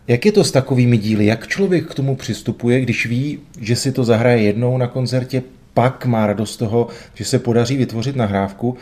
jak 0.09 0.27
je 0.27 0.33
to 0.33 0.45
s 0.45 0.51
takovými 0.51 0.99
díly? 0.99 1.27
Jak 1.27 1.47
člověk 1.47 1.87
k 1.87 1.95
tomu 1.95 2.17
přistupuje, 2.17 2.81
když 2.81 3.07
ví, 3.07 3.39
že 3.61 3.77
si 3.77 3.93
to 3.93 4.05
zahraje 4.05 4.43
jednou 4.43 4.79
na 4.79 4.87
koncertě, 4.87 5.43
pak 5.75 6.07
má 6.07 6.27
radost 6.27 6.57
toho, 6.57 6.89
že 7.15 7.25
se 7.25 7.39
podaří 7.39 7.77
vytvořit 7.77 8.17
nahrávku, 8.17 8.77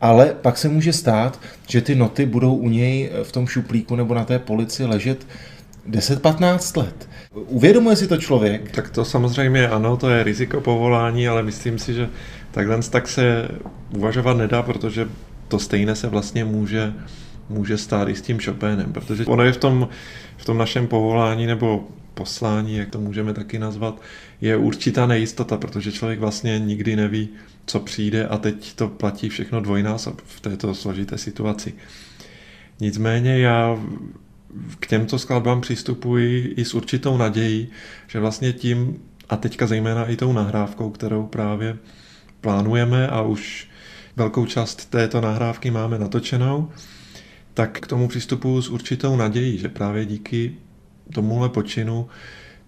ale 0.00 0.34
pak 0.42 0.58
se 0.58 0.68
může 0.68 0.92
stát, 0.92 1.40
že 1.68 1.80
ty 1.80 1.94
noty 1.94 2.26
budou 2.26 2.54
u 2.54 2.68
něj 2.68 3.10
v 3.22 3.32
tom 3.32 3.46
šuplíku 3.46 3.96
nebo 3.96 4.14
na 4.14 4.24
té 4.24 4.38
polici 4.38 4.84
ležet 4.84 5.26
10-15 5.90 6.78
let. 6.78 7.08
Uvědomuje 7.32 7.96
si 7.96 8.06
to 8.06 8.16
člověk? 8.16 8.70
Tak 8.70 8.90
to 8.90 9.04
samozřejmě 9.04 9.68
ano, 9.68 9.96
to 9.96 10.10
je 10.10 10.22
riziko 10.22 10.60
povolání, 10.60 11.28
ale 11.28 11.42
myslím 11.42 11.78
si, 11.78 11.94
že 11.94 12.08
takhle 12.50 12.82
tak 12.82 13.08
se 13.08 13.48
uvažovat 13.96 14.36
nedá, 14.36 14.62
protože 14.62 15.08
to 15.48 15.58
stejné 15.58 15.94
se 15.94 16.08
vlastně 16.08 16.44
může 16.44 16.92
může 17.48 17.78
stát 17.78 18.08
i 18.08 18.14
s 18.14 18.22
tím 18.22 18.38
Chopinem, 18.40 18.92
protože 18.92 19.26
ono 19.26 19.44
je 19.44 19.52
v 19.52 19.56
tom, 19.56 19.88
v 20.36 20.44
tom 20.44 20.58
našem 20.58 20.86
povolání 20.86 21.46
nebo 21.46 21.88
poslání, 22.14 22.76
jak 22.76 22.90
to 22.90 23.00
můžeme 23.00 23.34
taky 23.34 23.58
nazvat, 23.58 24.02
je 24.40 24.56
určitá 24.56 25.06
nejistota, 25.06 25.56
protože 25.56 25.92
člověk 25.92 26.20
vlastně 26.20 26.58
nikdy 26.58 26.96
neví, 26.96 27.28
co 27.66 27.80
přijde 27.80 28.26
a 28.26 28.38
teď 28.38 28.74
to 28.74 28.88
platí 28.88 29.28
všechno 29.28 29.60
dvojnásob 29.60 30.20
v 30.24 30.40
této 30.40 30.74
složité 30.74 31.18
situaci. 31.18 31.74
Nicméně 32.80 33.38
já 33.38 33.78
k 34.80 34.86
těmto 34.86 35.18
skladbám 35.18 35.60
přistupuji 35.60 36.54
i 36.56 36.64
s 36.64 36.74
určitou 36.74 37.16
nadějí, 37.16 37.68
že 38.06 38.20
vlastně 38.20 38.52
tím, 38.52 39.02
a 39.28 39.36
teďka 39.36 39.66
zejména 39.66 40.06
i 40.06 40.16
tou 40.16 40.32
nahrávkou, 40.32 40.90
kterou 40.90 41.26
právě 41.26 41.76
plánujeme 42.40 43.08
a 43.08 43.22
už 43.22 43.68
velkou 44.16 44.46
část 44.46 44.90
této 44.90 45.20
nahrávky 45.20 45.70
máme 45.70 45.98
natočenou, 45.98 46.70
tak 47.54 47.80
k 47.80 47.86
tomu 47.86 48.08
přistupuji 48.08 48.62
s 48.62 48.68
určitou 48.68 49.16
nadějí, 49.16 49.58
že 49.58 49.68
právě 49.68 50.06
díky 50.06 50.54
tomuhle 51.14 51.48
počinu 51.48 52.08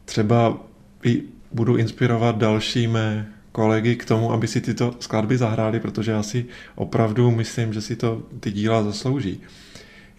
třeba 0.04 0.58
i 1.04 1.22
budu 1.52 1.76
inspirovat 1.76 2.38
další 2.38 2.86
mé 2.86 3.32
kolegy 3.52 3.96
k 3.96 4.04
tomu, 4.04 4.32
aby 4.32 4.48
si 4.48 4.60
tyto 4.60 4.94
skladby 5.00 5.38
zahráli, 5.38 5.80
protože 5.80 6.10
já 6.10 6.22
si 6.22 6.46
opravdu 6.74 7.30
myslím, 7.30 7.72
že 7.72 7.80
si 7.80 7.96
to 7.96 8.22
ty 8.40 8.52
díla 8.52 8.82
zaslouží. 8.82 9.40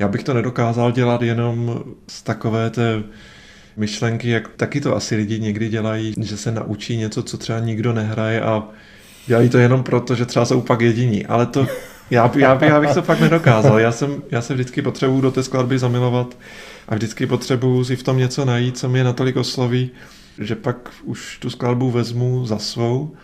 Já 0.01 0.08
bych 0.08 0.24
to 0.24 0.34
nedokázal 0.34 0.91
dělat 0.91 1.22
jenom 1.22 1.84
z 2.08 2.24
takové 2.24 2.70
té 2.70 3.03
myšlenky, 3.77 4.29
jak 4.29 4.48
taky 4.48 4.81
to 4.81 4.96
asi 4.96 5.15
lidi 5.15 5.39
někdy 5.39 5.70
dělají, 5.70 6.13
že 6.22 6.38
se 6.38 6.51
naučí 6.51 6.98
něco, 6.98 7.24
co 7.24 7.38
třeba 7.38 7.60
nikdo 7.60 7.93
nehraje 7.93 8.41
a 8.41 8.63
dělají 9.27 9.50
to 9.50 9.58
jenom 9.58 9.84
proto, 9.84 10.15
že 10.15 10.25
třeba 10.25 10.46
jsou 10.46 10.62
pak 10.62 10.81
jediní. 10.81 11.25
Ale 11.25 11.46
to 11.46 11.67
já, 12.10 12.31
já, 12.36 12.65
já 12.65 12.79
bych 12.79 12.93
to 12.93 13.01
fakt 13.01 13.20
nedokázal. 13.20 13.79
Já, 13.79 13.91
jsem, 13.91 14.24
já 14.31 14.41
se 14.41 14.53
vždycky 14.53 14.81
potřebuju 14.81 15.22
do 15.22 15.31
té 15.31 15.43
skladby 15.43 15.79
zamilovat 15.79 16.38
a 16.88 16.96
vždycky 16.96 17.27
potřebuju 17.27 17.84
si 17.84 17.96
v 17.96 18.03
tom 18.03 18.17
něco 18.17 18.46
najít, 18.46 18.77
co 18.77 18.89
mě 18.89 19.03
natolik 19.03 19.36
osloví, 19.36 19.89
že 20.39 20.55
pak 20.55 20.89
už 21.03 21.38
tu 21.38 21.50
skladbu 21.50 21.91
vezmu 21.91 22.46
za 22.46 22.58
svou 22.58 23.15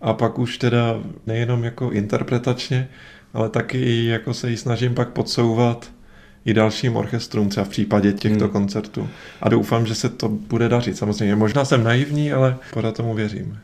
a 0.00 0.12
pak 0.12 0.38
už 0.38 0.58
teda 0.58 1.00
nejenom 1.26 1.64
jako 1.64 1.90
interpretačně, 1.90 2.88
ale 3.34 3.48
taky 3.48 4.04
jako 4.04 4.34
se 4.34 4.50
ji 4.50 4.56
snažím 4.56 4.94
pak 4.94 5.08
podsouvat 5.08 5.94
i 6.44 6.54
dalším 6.54 6.96
orchestrům, 6.96 7.48
třeba 7.48 7.64
v 7.64 7.68
případě 7.68 8.12
těchto 8.12 8.44
hmm. 8.44 8.52
koncertů. 8.52 9.08
A 9.40 9.48
doufám, 9.48 9.86
že 9.86 9.94
se 9.94 10.08
to 10.08 10.28
bude 10.28 10.68
dařit. 10.68 10.96
Samozřejmě, 10.96 11.36
možná 11.36 11.64
jsem 11.64 11.84
naivní, 11.84 12.32
ale 12.32 12.56
pořád 12.72 12.96
tomu 12.96 13.14
věřím. 13.14 13.58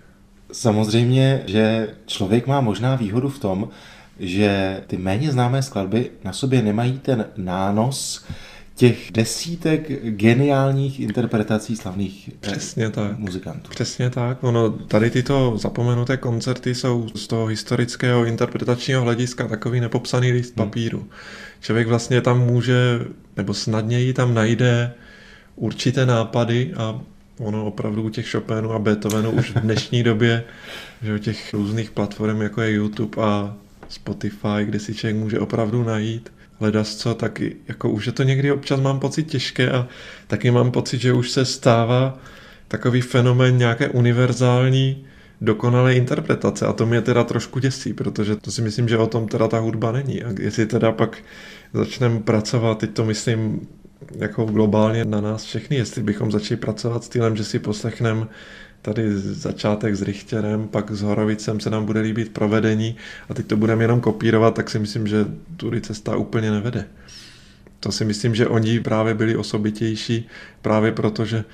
Samozřejmě, 0.52 1.42
že 1.46 1.88
člověk 2.06 2.46
má 2.46 2.60
možná 2.60 2.96
výhodu 2.96 3.28
v 3.28 3.38
tom, 3.38 3.68
že 4.18 4.80
ty 4.87 4.96
méně 4.96 5.32
známé 5.32 5.62
skladby 5.62 6.10
na 6.25 6.32
sobě 6.32 6.62
nemají 6.62 6.99
ten 6.99 7.25
nános 7.37 8.25
těch 8.80 9.12
desítek 9.12 10.04
geniálních 10.04 11.00
interpretací 11.00 11.76
slavných 11.76 12.28
eh, 12.28 12.37
Přesně 12.40 12.90
tak. 12.90 13.18
muzikantů. 13.18 13.70
Přesně 13.70 14.10
tak. 14.10 14.44
Ono, 14.44 14.70
tady 14.70 15.10
tyto 15.10 15.58
zapomenuté 15.58 16.16
koncerty 16.16 16.75
jsou 16.75 17.08
z 17.14 17.26
toho 17.26 17.46
historického 17.46 18.25
interpretačního 18.25 19.02
hlediska 19.02 19.49
takový 19.49 19.80
nepopsaný 19.80 20.32
list 20.32 20.56
hmm. 20.56 20.66
papíru. 20.66 21.08
Člověk 21.60 21.88
vlastně 21.88 22.20
tam 22.20 22.40
může, 22.46 23.00
nebo 23.37 23.54
snadněji 23.54 24.12
tam 24.12 24.34
najde 24.34 24.92
určité 25.56 26.06
nápady 26.06 26.75
a 26.76 27.00
ono 27.38 27.66
opravdu 27.66 28.02
u 28.02 28.08
těch 28.08 28.30
Chopinů 28.30 28.72
a 28.72 28.78
Beethovenů 28.78 29.30
už 29.30 29.50
v 29.50 29.60
dnešní 29.60 30.02
době, 30.10 30.44
že 31.02 31.14
u 31.14 31.18
těch 31.18 31.54
různých 31.54 31.90
platform, 31.90 32.42
jako 32.42 32.62
je 32.62 32.72
YouTube 32.72 33.22
a 33.22 33.56
Spotify, 33.88 34.64
kde 34.64 34.78
si 34.78 34.94
člověk 34.94 35.16
může 35.16 35.38
opravdu 35.38 35.84
najít 35.84 36.30
hledat 36.61 36.87
co, 36.87 37.14
tak 37.14 37.40
jako 37.69 37.90
už 37.90 38.07
je 38.07 38.12
to 38.12 38.23
někdy 38.23 38.52
občas 38.52 38.81
mám 38.81 39.00
pocit 39.00 39.23
těžké 39.23 39.71
a 39.71 39.88
taky 40.26 40.50
mám 40.50 40.71
pocit, 40.71 41.00
že 41.00 41.12
už 41.12 41.31
se 41.31 41.45
stává 41.45 42.19
takový 42.69 43.00
fenomén 43.00 43.59
nějaké 43.59 43.88
univerzální 43.88 45.05
dokonalé 45.40 45.95
interpretace 45.95 46.67
a 46.67 46.73
to 46.73 46.87
mě 46.87 47.00
teda 47.00 47.25
trošku 47.25 47.59
děsí, 47.59 47.93
protože 47.93 48.37
to 48.37 48.50
si 48.50 48.62
myslím, 48.62 48.88
že 48.88 48.99
o 48.99 49.07
tom 49.07 49.29
teda 49.29 49.49
ta 49.49 49.59
hudba 49.59 49.93
není. 49.93 50.23
A 50.23 50.33
jestli 50.40 50.67
teda 50.67 50.93
pak 50.93 51.19
začneme 51.73 52.21
pracovat, 52.21 52.79
teď 52.79 52.90
to 52.90 53.05
myslím 53.05 53.69
jako 54.17 54.45
globálně 54.45 55.05
na 55.05 55.21
nás 55.21 55.45
všechny, 55.45 55.76
jestli 55.76 56.02
bychom 56.02 56.33
začali 56.33 56.61
pracovat 56.61 57.05
stylem, 57.05 57.37
že 57.37 57.45
si 57.45 57.59
poslechneme 57.59 58.26
tady 58.82 59.18
začátek 59.18 59.94
s 59.94 60.02
Richterem, 60.02 60.68
pak 60.68 60.90
s 60.90 61.02
Horovicem 61.02 61.60
se 61.60 61.70
nám 61.70 61.84
bude 61.84 62.00
líbit 62.00 62.32
provedení 62.32 62.96
a 63.28 63.34
teď 63.34 63.46
to 63.46 63.56
budeme 63.56 63.84
jenom 63.84 64.00
kopírovat, 64.00 64.54
tak 64.54 64.70
si 64.70 64.78
myslím, 64.78 65.06
že 65.06 65.26
tudy 65.56 65.80
cesta 65.80 66.16
úplně 66.16 66.50
nevede. 66.50 66.84
To 67.80 67.92
si 67.92 68.04
myslím, 68.04 68.34
že 68.34 68.49
oni 68.49 68.80
právě 68.80 69.14
byli 69.14 69.37
osobitější 69.37 70.28
právě 70.62 70.92
proto, 70.92 71.25
že 71.25 71.44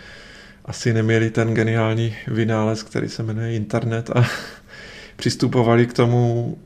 asi 0.64 0.92
neměli 0.92 1.30
ten 1.30 1.54
geniální 1.54 2.16
vynález, 2.28 2.82
který 2.82 3.08
se 3.08 3.22
jmenuje 3.22 3.54
internet 3.54 4.10
a 4.10 4.24
přistupovali 5.16 5.86
k 5.86 5.92
tomu 5.92 6.58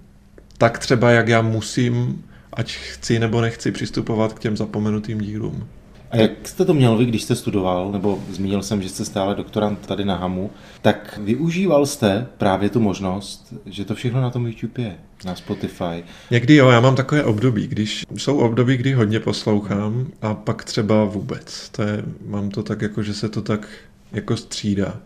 tak 0.58 0.78
třeba, 0.78 1.10
jak 1.10 1.28
já 1.28 1.42
musím, 1.42 2.24
ať 2.52 2.76
chci 2.76 3.18
nebo 3.18 3.40
nechci 3.40 3.72
přistupovat 3.72 4.32
k 4.32 4.38
těm 4.38 4.56
zapomenutým 4.56 5.20
dílům. 5.20 5.68
A 6.10 6.16
jak 6.16 6.48
jste 6.48 6.64
to 6.64 6.74
měl 6.74 6.96
vy, 6.96 7.04
když 7.04 7.22
jste 7.22 7.36
studoval, 7.36 7.92
nebo 7.92 8.22
zmínil 8.30 8.62
jsem, 8.62 8.82
že 8.82 8.88
jste 8.88 9.04
stále 9.04 9.34
doktorant 9.34 9.86
tady 9.86 10.04
na 10.04 10.16
HAMu, 10.16 10.50
tak 10.82 11.20
využíval 11.22 11.86
jste 11.86 12.26
právě 12.38 12.68
tu 12.68 12.80
možnost, 12.80 13.54
že 13.66 13.84
to 13.84 13.94
všechno 13.94 14.20
na 14.20 14.30
tom 14.30 14.46
YouTube 14.46 14.82
je, 14.82 14.96
na 15.24 15.34
Spotify? 15.34 16.04
Někdy 16.30 16.54
jo, 16.54 16.68
já 16.68 16.80
mám 16.80 16.96
takové 16.96 17.24
období, 17.24 17.66
když 17.66 18.04
jsou 18.16 18.38
období, 18.38 18.76
kdy 18.76 18.92
hodně 18.92 19.20
poslouchám 19.20 20.06
a 20.22 20.34
pak 20.34 20.64
třeba 20.64 21.04
vůbec. 21.04 21.68
To 21.68 21.82
je, 21.82 22.02
mám 22.26 22.50
to 22.50 22.62
tak 22.62 22.82
jako, 22.82 23.02
že 23.02 23.14
se 23.14 23.28
to 23.28 23.42
tak 23.42 23.68
jako 24.12 24.36
střídá. 24.36 24.96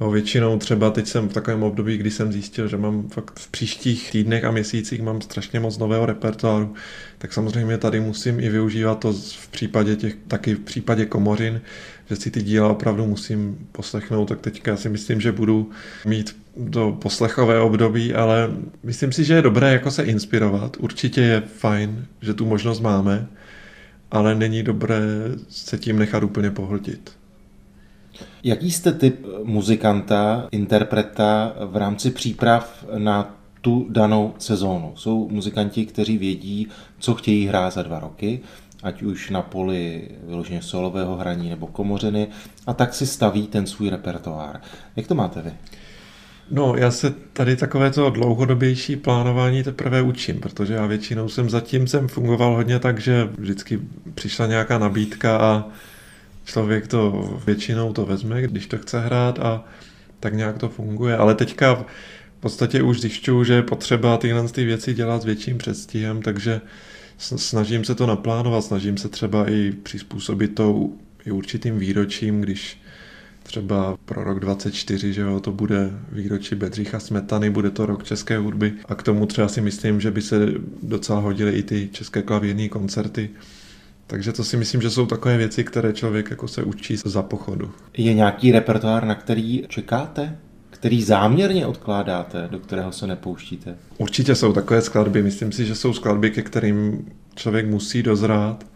Jo, 0.00 0.10
většinou 0.10 0.58
třeba 0.58 0.90
teď 0.90 1.06
jsem 1.06 1.28
v 1.28 1.32
takovém 1.32 1.62
období, 1.62 1.96
kdy 1.96 2.10
jsem 2.10 2.32
zjistil, 2.32 2.68
že 2.68 2.76
mám 2.76 3.08
fakt 3.08 3.38
v 3.38 3.50
příštích 3.50 4.10
týdnech 4.10 4.44
a 4.44 4.50
měsících 4.50 5.02
mám 5.02 5.20
strašně 5.20 5.60
moc 5.60 5.78
nového 5.78 6.06
repertoáru, 6.06 6.74
tak 7.18 7.32
samozřejmě 7.32 7.78
tady 7.78 8.00
musím 8.00 8.40
i 8.40 8.48
využívat 8.48 8.94
to 8.94 9.12
v 9.12 9.48
případě 9.48 9.96
těch, 9.96 10.14
taky 10.28 10.54
v 10.54 10.60
případě 10.60 11.06
komořin, 11.06 11.60
že 12.10 12.16
si 12.16 12.30
ty 12.30 12.42
díla 12.42 12.68
opravdu 12.68 13.06
musím 13.06 13.68
poslechnout, 13.72 14.28
tak 14.28 14.40
teďka 14.40 14.76
si 14.76 14.88
myslím, 14.88 15.20
že 15.20 15.32
budu 15.32 15.70
mít 16.06 16.36
do 16.56 16.98
poslechové 17.02 17.60
období, 17.60 18.14
ale 18.14 18.50
myslím 18.82 19.12
si, 19.12 19.24
že 19.24 19.34
je 19.34 19.42
dobré 19.42 19.72
jako 19.72 19.90
se 19.90 20.02
inspirovat. 20.02 20.76
Určitě 20.80 21.20
je 21.20 21.40
fajn, 21.40 22.06
že 22.20 22.34
tu 22.34 22.46
možnost 22.46 22.80
máme, 22.80 23.26
ale 24.10 24.34
není 24.34 24.62
dobré 24.62 25.00
se 25.48 25.78
tím 25.78 25.98
nechat 25.98 26.22
úplně 26.22 26.50
pohltit. 26.50 27.19
Jaký 28.42 28.70
jste 28.70 28.92
typ 28.92 29.26
muzikanta, 29.44 30.48
interpreta 30.50 31.54
v 31.66 31.76
rámci 31.76 32.10
příprav 32.10 32.84
na 32.98 33.34
tu 33.60 33.86
danou 33.90 34.34
sezónu? 34.38 34.92
Jsou 34.96 35.28
muzikanti, 35.28 35.86
kteří 35.86 36.18
vědí, 36.18 36.68
co 36.98 37.14
chtějí 37.14 37.46
hrát 37.46 37.72
za 37.72 37.82
dva 37.82 38.00
roky, 38.00 38.40
ať 38.82 39.02
už 39.02 39.30
na 39.30 39.42
poli 39.42 40.08
vyloženě 40.26 40.62
solového 40.62 41.16
hraní 41.16 41.50
nebo 41.50 41.66
komořiny, 41.66 42.28
a 42.66 42.74
tak 42.74 42.94
si 42.94 43.06
staví 43.06 43.46
ten 43.46 43.66
svůj 43.66 43.90
repertoár. 43.90 44.60
Jak 44.96 45.06
to 45.06 45.14
máte 45.14 45.42
vy? 45.42 45.52
No, 46.50 46.74
já 46.76 46.90
se 46.90 47.14
tady 47.32 47.56
takové 47.56 47.90
to 47.90 48.10
dlouhodobější 48.10 48.96
plánování 48.96 49.62
teprve 49.62 50.02
učím, 50.02 50.40
protože 50.40 50.74
já 50.74 50.86
většinou 50.86 51.28
jsem 51.28 51.50
zatím 51.50 51.86
jsem 51.86 52.08
fungoval 52.08 52.54
hodně 52.54 52.78
tak, 52.78 53.00
že 53.00 53.28
vždycky 53.38 53.80
přišla 54.14 54.46
nějaká 54.46 54.78
nabídka 54.78 55.36
a 55.36 55.64
člověk 56.50 56.86
to 56.86 57.30
většinou 57.46 57.92
to 57.92 58.06
vezme, 58.06 58.42
když 58.42 58.66
to 58.66 58.78
chce 58.78 59.00
hrát 59.00 59.38
a 59.38 59.64
tak 60.20 60.34
nějak 60.34 60.58
to 60.58 60.68
funguje. 60.68 61.16
Ale 61.16 61.34
teďka 61.34 61.74
v 62.38 62.40
podstatě 62.40 62.82
už 62.82 63.00
zjišťuju, 63.00 63.44
že 63.44 63.54
je 63.54 63.62
potřeba 63.62 64.16
tyhle 64.16 64.48
ty 64.48 64.64
věci 64.64 64.94
dělat 64.94 65.22
s 65.22 65.24
větším 65.24 65.58
předstihem, 65.58 66.22
takže 66.22 66.60
snažím 67.18 67.84
se 67.84 67.94
to 67.94 68.06
naplánovat, 68.06 68.64
snažím 68.64 68.96
se 68.96 69.08
třeba 69.08 69.50
i 69.50 69.72
přizpůsobit 69.72 70.54
to 70.54 70.88
i 71.26 71.30
určitým 71.30 71.78
výročím, 71.78 72.40
když 72.40 72.82
třeba 73.42 73.96
pro 74.04 74.24
rok 74.24 74.40
24, 74.40 75.12
že 75.12 75.20
jo, 75.20 75.40
to 75.40 75.52
bude 75.52 75.90
výročí 76.12 76.54
Bedřicha 76.54 77.00
Smetany, 77.00 77.50
bude 77.50 77.70
to 77.70 77.86
rok 77.86 78.04
české 78.04 78.38
hudby. 78.38 78.72
A 78.88 78.94
k 78.94 79.02
tomu 79.02 79.26
třeba 79.26 79.48
si 79.48 79.60
myslím, 79.60 80.00
že 80.00 80.10
by 80.10 80.22
se 80.22 80.46
docela 80.82 81.20
hodily 81.20 81.52
i 81.52 81.62
ty 81.62 81.88
české 81.92 82.22
klavírní 82.22 82.68
koncerty, 82.68 83.30
takže 84.10 84.32
to 84.32 84.44
si 84.44 84.56
myslím, 84.56 84.82
že 84.82 84.90
jsou 84.90 85.06
takové 85.06 85.36
věci, 85.36 85.64
které 85.64 85.92
člověk 85.92 86.30
jako 86.30 86.48
se 86.48 86.62
učí 86.62 86.96
za 87.04 87.22
pochodu. 87.22 87.70
Je 87.96 88.14
nějaký 88.14 88.52
repertoár, 88.52 89.04
na 89.04 89.14
který 89.14 89.64
čekáte? 89.68 90.36
Který 90.70 91.02
záměrně 91.02 91.66
odkládáte, 91.66 92.48
do 92.50 92.58
kterého 92.58 92.92
se 92.92 93.06
nepouštíte? 93.06 93.76
Určitě 93.98 94.34
jsou 94.34 94.52
takové 94.52 94.82
skladby. 94.82 95.22
Myslím 95.22 95.52
si, 95.52 95.66
že 95.66 95.74
jsou 95.74 95.92
skladby, 95.92 96.30
ke 96.30 96.42
kterým 96.42 97.08
člověk 97.34 97.66
musí 97.66 98.02
dozrát 98.02 98.66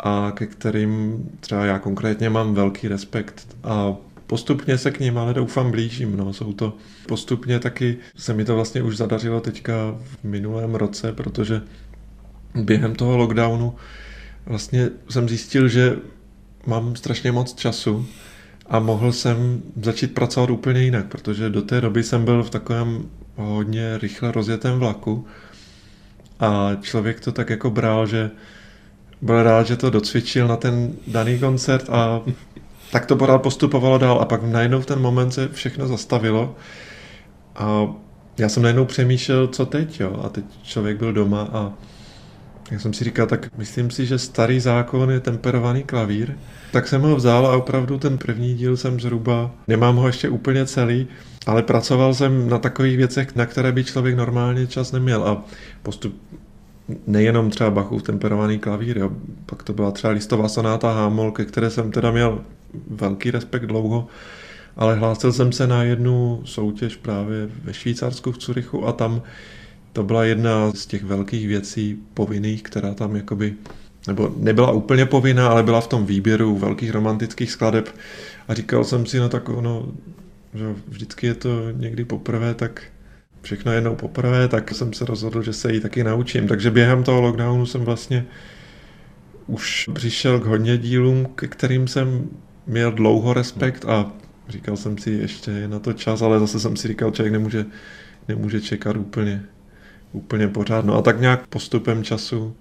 a 0.00 0.32
ke 0.34 0.46
kterým 0.46 1.24
třeba 1.40 1.64
já 1.64 1.78
konkrétně 1.78 2.30
mám 2.30 2.54
velký 2.54 2.88
respekt 2.88 3.56
a 3.64 3.94
postupně 4.26 4.78
se 4.78 4.90
k 4.90 5.00
ním 5.00 5.18
ale 5.18 5.34
doufám 5.34 5.70
blížím. 5.70 6.16
No. 6.16 6.32
Jsou 6.32 6.52
to 6.52 6.76
postupně 7.06 7.58
taky, 7.58 7.96
se 8.16 8.34
mi 8.34 8.44
to 8.44 8.54
vlastně 8.54 8.82
už 8.82 8.96
zadařilo 8.96 9.40
teďka 9.40 9.74
v 10.04 10.24
minulém 10.24 10.74
roce, 10.74 11.12
protože 11.12 11.62
během 12.54 12.94
toho 12.94 13.16
lockdownu 13.16 13.74
vlastně 14.48 14.90
jsem 15.10 15.28
zjistil, 15.28 15.68
že 15.68 15.96
mám 16.66 16.96
strašně 16.96 17.32
moc 17.32 17.54
času 17.54 18.06
a 18.66 18.78
mohl 18.78 19.12
jsem 19.12 19.62
začít 19.82 20.14
pracovat 20.14 20.50
úplně 20.50 20.82
jinak, 20.82 21.06
protože 21.06 21.50
do 21.50 21.62
té 21.62 21.80
doby 21.80 22.02
jsem 22.02 22.24
byl 22.24 22.42
v 22.42 22.50
takovém 22.50 23.08
hodně 23.36 23.98
rychle 23.98 24.32
rozjetém 24.32 24.78
vlaku 24.78 25.26
a 26.40 26.70
člověk 26.80 27.20
to 27.20 27.32
tak 27.32 27.50
jako 27.50 27.70
bral, 27.70 28.06
že 28.06 28.30
byl 29.22 29.42
rád, 29.42 29.66
že 29.66 29.76
to 29.76 29.90
docvičil 29.90 30.48
na 30.48 30.56
ten 30.56 30.92
daný 31.06 31.38
koncert 31.38 31.90
a 31.90 32.20
tak 32.92 33.06
to 33.06 33.16
pořád 33.16 33.38
postupovalo 33.38 33.98
dál 33.98 34.18
a 34.20 34.24
pak 34.24 34.42
najednou 34.42 34.80
v 34.80 34.86
ten 34.86 35.00
moment 35.00 35.30
se 35.30 35.48
všechno 35.48 35.86
zastavilo 35.86 36.56
a 37.56 37.86
já 38.38 38.48
jsem 38.48 38.62
najednou 38.62 38.84
přemýšlel, 38.84 39.46
co 39.46 39.66
teď, 39.66 40.00
jo, 40.00 40.20
a 40.24 40.28
teď 40.28 40.44
člověk 40.62 40.98
byl 40.98 41.12
doma 41.12 41.48
a 41.52 41.72
jak 42.70 42.80
jsem 42.80 42.92
si 42.92 43.04
říkal, 43.04 43.26
tak 43.26 43.58
myslím 43.58 43.90
si, 43.90 44.06
že 44.06 44.18
starý 44.18 44.60
zákon 44.60 45.10
je 45.10 45.20
temperovaný 45.20 45.82
klavír, 45.82 46.34
tak 46.72 46.88
jsem 46.88 47.02
ho 47.02 47.16
vzal 47.16 47.46
a 47.46 47.56
opravdu 47.56 47.98
ten 47.98 48.18
první 48.18 48.54
díl 48.54 48.76
jsem 48.76 49.00
zhruba, 49.00 49.50
nemám 49.68 49.96
ho 49.96 50.06
ještě 50.06 50.28
úplně 50.28 50.66
celý, 50.66 51.06
ale 51.46 51.62
pracoval 51.62 52.14
jsem 52.14 52.48
na 52.48 52.58
takových 52.58 52.96
věcech, 52.96 53.36
na 53.36 53.46
které 53.46 53.72
by 53.72 53.84
člověk 53.84 54.16
normálně 54.16 54.66
čas 54.66 54.92
neměl 54.92 55.24
a 55.24 55.44
postup 55.82 56.22
nejenom 57.06 57.50
třeba 57.50 57.70
Bachův 57.70 58.02
temperovaný 58.02 58.58
klavír, 58.58 58.98
jo. 58.98 59.10
pak 59.46 59.62
to 59.62 59.72
byla 59.72 59.90
třeba 59.90 60.12
listová 60.12 60.48
sonáta 60.48 60.92
Hámol, 60.92 61.32
ke 61.32 61.44
které 61.44 61.70
jsem 61.70 61.90
teda 61.90 62.10
měl 62.10 62.40
velký 62.90 63.30
respekt 63.30 63.66
dlouho, 63.66 64.06
ale 64.76 64.94
hlásil 64.94 65.32
jsem 65.32 65.52
se 65.52 65.66
na 65.66 65.82
jednu 65.82 66.40
soutěž 66.44 66.96
právě 66.96 67.48
ve 67.64 67.74
Švýcarsku 67.74 68.32
v 68.32 68.38
Curychu 68.38 68.86
a 68.86 68.92
tam 68.92 69.22
to 69.92 70.02
byla 70.02 70.24
jedna 70.24 70.72
z 70.72 70.86
těch 70.86 71.04
velkých 71.04 71.48
věcí 71.48 71.98
povinných, 72.14 72.62
která 72.62 72.94
tam 72.94 73.16
jakoby, 73.16 73.54
nebo 74.06 74.34
nebyla 74.36 74.70
úplně 74.70 75.06
povinná, 75.06 75.48
ale 75.48 75.62
byla 75.62 75.80
v 75.80 75.86
tom 75.86 76.06
výběru 76.06 76.58
velkých 76.58 76.90
romantických 76.90 77.50
skladeb 77.50 77.94
a 78.48 78.54
říkal 78.54 78.84
jsem 78.84 79.06
si, 79.06 79.18
no 79.18 79.28
tak 79.28 79.48
ono, 79.48 79.92
že 80.54 80.74
vždycky 80.88 81.26
je 81.26 81.34
to 81.34 81.70
někdy 81.70 82.04
poprvé, 82.04 82.54
tak 82.54 82.82
všechno 83.42 83.72
jednou 83.72 83.94
poprvé, 83.94 84.48
tak 84.48 84.74
jsem 84.74 84.92
se 84.92 85.04
rozhodl, 85.04 85.42
že 85.42 85.52
se 85.52 85.72
jí 85.72 85.80
taky 85.80 86.04
naučím. 86.04 86.48
Takže 86.48 86.70
během 86.70 87.04
toho 87.04 87.20
lockdownu 87.20 87.66
jsem 87.66 87.80
vlastně 87.80 88.26
už 89.46 89.88
přišel 89.94 90.40
k 90.40 90.44
hodně 90.44 90.78
dílům, 90.78 91.26
ke 91.34 91.48
kterým 91.48 91.88
jsem 91.88 92.28
měl 92.66 92.92
dlouho 92.92 93.34
respekt 93.34 93.84
a 93.84 94.12
říkal 94.48 94.76
jsem 94.76 94.98
si, 94.98 95.10
ještě 95.10 95.50
je 95.50 95.68
na 95.68 95.78
to 95.78 95.92
čas, 95.92 96.22
ale 96.22 96.40
zase 96.40 96.60
jsem 96.60 96.76
si 96.76 96.88
říkal, 96.88 97.10
člověk 97.10 97.32
nemůže, 97.32 97.66
nemůže 98.28 98.60
čekat 98.60 98.96
úplně, 98.96 99.44
úplně 100.12 100.48
pořád. 100.48 100.84
No 100.84 100.94
a 100.94 101.02
tak 101.02 101.20
nějak 101.20 101.46
postupem 101.46 102.04
času 102.04 102.54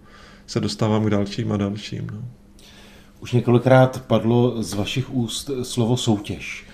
se 0.48 0.60
dostávám 0.60 1.06
k 1.06 1.10
dalším 1.10 1.51
a 1.51 1.58
dalším. 1.58 2.08
No. 2.12 2.20
Už 3.20 3.32
několikrát 3.32 4.04
padlo 4.08 4.63
z 4.63 4.74
vašich 4.74 5.13
úst 5.13 5.50
slovo 5.63 5.98
soutěž. 5.98 6.66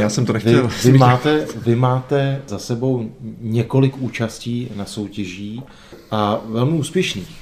Já 0.00 0.08
jsem 0.08 0.26
to 0.26 0.32
nechtěl. 0.32 0.70
Vy, 0.84 0.92
vy, 0.92 0.98
máte, 0.98 1.46
vy 1.56 1.76
máte 1.76 2.42
za 2.46 2.58
sebou 2.58 3.10
několik 3.40 3.96
účastí 3.96 4.68
na 4.76 4.84
soutěží 4.84 5.62
a 6.10 6.40
velmi 6.48 6.78
úspěšných. 6.78 7.36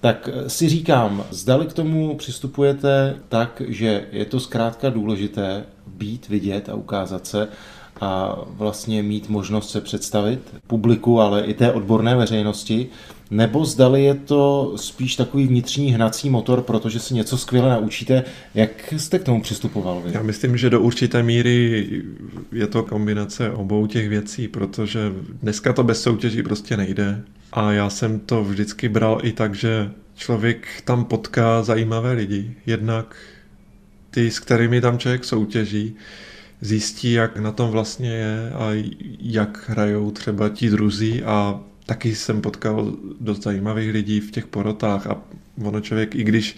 Tak 0.00 0.28
si 0.46 0.68
říkám, 0.68 1.24
zdali 1.30 1.66
k 1.66 1.72
tomu 1.72 2.16
přistupujete 2.16 3.16
tak, 3.28 3.62
že 3.68 4.06
je 4.12 4.24
to 4.24 4.40
zkrátka 4.40 4.90
důležité 4.90 5.64
být, 5.86 6.28
vidět 6.28 6.68
a 6.68 6.74
ukázat 6.74 7.26
se 7.26 7.48
a 8.00 8.38
vlastně 8.46 9.02
mít 9.02 9.28
možnost 9.28 9.70
se 9.70 9.80
představit 9.80 10.40
publiku, 10.66 11.20
ale 11.20 11.44
i 11.44 11.54
té 11.54 11.72
odborné 11.72 12.16
veřejnosti, 12.16 12.86
nebo 13.30 13.64
zdali 13.64 14.04
je 14.04 14.14
to 14.14 14.72
spíš 14.76 15.16
takový 15.16 15.46
vnitřní 15.46 15.92
hnací 15.92 16.30
motor, 16.30 16.62
protože 16.62 17.00
si 17.00 17.14
něco 17.14 17.38
skvěle 17.38 17.70
naučíte. 17.70 18.24
Jak 18.54 18.92
jste 18.96 19.18
k 19.18 19.24
tomu 19.24 19.42
přistupoval 19.42 20.02
vy? 20.04 20.10
Já 20.14 20.22
myslím, 20.22 20.56
že 20.56 20.70
do 20.70 20.80
určité 20.80 21.22
míry 21.22 21.88
je 22.52 22.66
to 22.66 22.82
kombinace 22.82 23.50
obou 23.50 23.86
těch 23.86 24.08
věcí, 24.08 24.48
protože 24.48 25.12
dneska 25.42 25.72
to 25.72 25.82
bez 25.82 26.02
soutěží 26.02 26.42
prostě 26.42 26.76
nejde. 26.76 27.22
A 27.52 27.72
já 27.72 27.90
jsem 27.90 28.20
to 28.20 28.44
vždycky 28.44 28.88
bral 28.88 29.18
i 29.22 29.32
tak, 29.32 29.54
že 29.54 29.90
člověk 30.14 30.66
tam 30.84 31.04
potká 31.04 31.62
zajímavé 31.62 32.12
lidi. 32.12 32.54
Jednak 32.66 33.16
ty, 34.10 34.30
s 34.30 34.38
kterými 34.38 34.80
tam 34.80 34.98
člověk 34.98 35.24
soutěží, 35.24 35.96
zjistí, 36.60 37.12
jak 37.12 37.36
na 37.36 37.52
tom 37.52 37.70
vlastně 37.70 38.10
je 38.10 38.50
a 38.50 38.84
jak 39.20 39.68
hrajou 39.68 40.10
třeba 40.10 40.48
ti 40.48 40.70
druzí 40.70 41.22
a 41.22 41.60
taky 41.86 42.14
jsem 42.14 42.40
potkal 42.40 42.92
dost 43.20 43.42
zajímavých 43.42 43.92
lidí 43.92 44.20
v 44.20 44.30
těch 44.30 44.46
porotách 44.46 45.06
a 45.06 45.16
ono 45.64 45.80
člověk, 45.80 46.14
i 46.14 46.24
když 46.24 46.56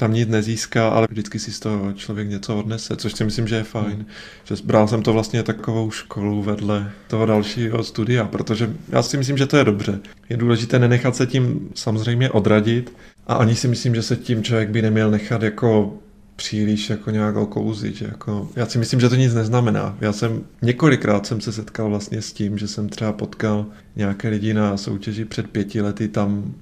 tam 0.00 0.12
nic 0.12 0.28
nezíská, 0.28 0.88
ale 0.88 1.06
vždycky 1.10 1.38
si 1.38 1.52
z 1.52 1.60
toho 1.60 1.92
člověk 1.92 2.28
něco 2.28 2.58
odnese, 2.58 2.96
což 2.96 3.12
si 3.12 3.24
myslím, 3.24 3.48
že 3.48 3.56
je 3.56 3.64
fajn. 3.64 3.92
Hmm. 3.92 4.06
Že 4.44 4.54
bral 4.64 4.88
jsem 4.88 5.02
to 5.02 5.12
vlastně 5.12 5.42
takovou 5.42 5.90
školu 5.90 6.42
vedle 6.42 6.92
toho 7.08 7.26
dalšího 7.26 7.84
studia, 7.84 8.24
protože 8.24 8.74
já 8.88 9.02
si 9.02 9.16
myslím, 9.16 9.36
že 9.36 9.46
to 9.46 9.56
je 9.56 9.64
dobře. 9.64 10.00
Je 10.28 10.36
důležité 10.36 10.78
nenechat 10.78 11.16
se 11.16 11.26
tím 11.26 11.68
samozřejmě 11.74 12.30
odradit 12.30 12.92
a 13.26 13.34
ani 13.34 13.56
si 13.56 13.68
myslím, 13.68 13.94
že 13.94 14.02
se 14.02 14.16
tím 14.16 14.42
člověk 14.42 14.70
by 14.70 14.82
neměl 14.82 15.10
nechat 15.10 15.42
jako 15.42 15.98
příliš 16.40 16.90
jako 16.90 17.10
nějak 17.10 17.36
okouzit. 17.36 17.96
Že 17.96 18.04
jako, 18.04 18.48
já 18.56 18.66
si 18.66 18.78
myslím, 18.78 19.00
že 19.00 19.08
to 19.08 19.14
nic 19.14 19.34
neznamená. 19.34 19.96
Já 20.00 20.12
jsem 20.12 20.40
několikrát 20.62 21.26
jsem 21.26 21.40
se 21.40 21.52
setkal 21.52 21.88
vlastně 21.88 22.22
s 22.22 22.32
tím, 22.32 22.58
že 22.58 22.68
jsem 22.68 22.88
třeba 22.88 23.12
potkal 23.12 23.66
nějaké 23.96 24.28
lidi 24.28 24.54
na 24.54 24.76
soutěži 24.76 25.24
před 25.24 25.50
pěti 25.50 25.80
lety, 25.80 26.08
tam 26.08 26.54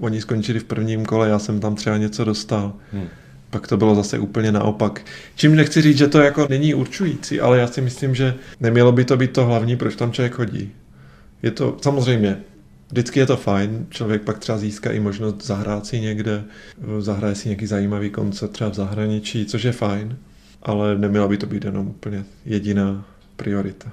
oni 0.00 0.20
skončili 0.20 0.58
v 0.58 0.64
prvním 0.64 1.04
kole, 1.04 1.28
já 1.28 1.38
jsem 1.38 1.60
tam 1.60 1.74
třeba 1.74 1.96
něco 1.96 2.24
dostal. 2.24 2.72
Hmm. 2.92 3.08
Pak 3.50 3.66
to 3.66 3.76
bylo 3.76 3.94
zase 3.94 4.18
úplně 4.18 4.52
naopak. 4.52 5.00
Čím 5.36 5.56
nechci 5.56 5.82
říct, 5.82 5.98
že 5.98 6.06
to 6.06 6.20
jako 6.20 6.46
není 6.50 6.74
určující, 6.74 7.40
ale 7.40 7.58
já 7.58 7.66
si 7.66 7.80
myslím, 7.80 8.14
že 8.14 8.34
nemělo 8.60 8.92
by 8.92 9.04
to 9.04 9.16
být 9.16 9.32
to 9.32 9.44
hlavní, 9.44 9.76
proč 9.76 9.96
tam 9.96 10.12
člověk 10.12 10.32
chodí. 10.32 10.72
Je 11.42 11.50
to 11.50 11.76
samozřejmě 11.80 12.36
Vždycky 12.90 13.20
je 13.20 13.26
to 13.26 13.36
fajn, 13.36 13.86
člověk 13.90 14.22
pak 14.22 14.38
třeba 14.38 14.58
získá 14.58 14.92
i 14.92 15.00
možnost 15.00 15.46
zahrát 15.46 15.86
si 15.86 16.00
někde, 16.00 16.44
zahraje 16.98 17.34
si 17.34 17.48
nějaký 17.48 17.66
zajímavý 17.66 18.10
koncert 18.10 18.48
třeba 18.48 18.70
v 18.70 18.74
zahraničí, 18.74 19.46
což 19.46 19.62
je 19.62 19.72
fajn, 19.72 20.16
ale 20.62 20.98
neměla 20.98 21.28
by 21.28 21.36
to 21.36 21.46
být 21.46 21.64
jenom 21.64 21.88
úplně 21.88 22.24
jediná 22.44 23.04
priorita. 23.36 23.92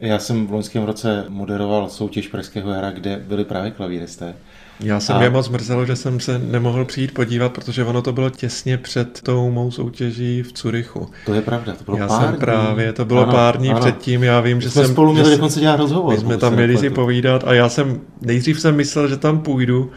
Já 0.00 0.18
jsem 0.18 0.46
v 0.46 0.52
loňském 0.52 0.82
roce 0.82 1.24
moderoval 1.28 1.88
soutěž 1.88 2.28
Pražského 2.28 2.72
hra, 2.72 2.90
kde 2.90 3.16
byli 3.16 3.44
právě 3.44 3.70
klavíristé. 3.70 4.34
Já 4.82 5.00
jsem 5.00 5.16
a... 5.16 5.18
mě 5.18 5.30
moc 5.30 5.48
mrzelo, 5.48 5.86
že 5.86 5.96
jsem 5.96 6.20
se 6.20 6.38
nemohl 6.38 6.84
přijít 6.84 7.14
podívat, 7.14 7.52
protože 7.52 7.84
ono 7.84 8.02
to 8.02 8.12
bylo 8.12 8.30
těsně 8.30 8.78
před 8.78 9.20
tou 9.22 9.50
mou 9.50 9.70
soutěží 9.70 10.42
v 10.42 10.52
Curychu. 10.52 11.08
To 11.26 11.34
je 11.34 11.42
pravda, 11.42 11.72
to 11.72 11.84
bylo 11.84 11.96
já 11.96 12.06
pár 12.06 12.20
jsem 12.20 12.30
dní. 12.30 12.38
právě, 12.38 12.92
to 12.92 13.04
bylo 13.04 13.22
ano, 13.22 13.32
pár 13.32 13.58
dní 13.58 13.70
ano. 13.70 13.80
předtím, 13.80 14.22
já 14.22 14.40
vím, 14.40 14.56
my 14.56 14.62
že 14.62 14.70
jsme 14.70 14.82
jsem... 14.82 14.92
spolu 14.92 15.12
měli 15.12 15.30
že 15.30 15.36
dokonce 15.36 15.60
dělat 15.60 15.76
rozhovor. 15.76 16.14
My 16.14 16.20
jsme 16.20 16.36
tam 16.36 16.54
měli 16.54 16.78
si 16.78 16.90
povídat 16.90 17.44
a 17.46 17.54
já 17.54 17.68
jsem, 17.68 18.00
nejdřív 18.20 18.60
jsem 18.60 18.76
myslel, 18.76 19.08
že 19.08 19.16
tam 19.16 19.40
půjdu 19.40 19.90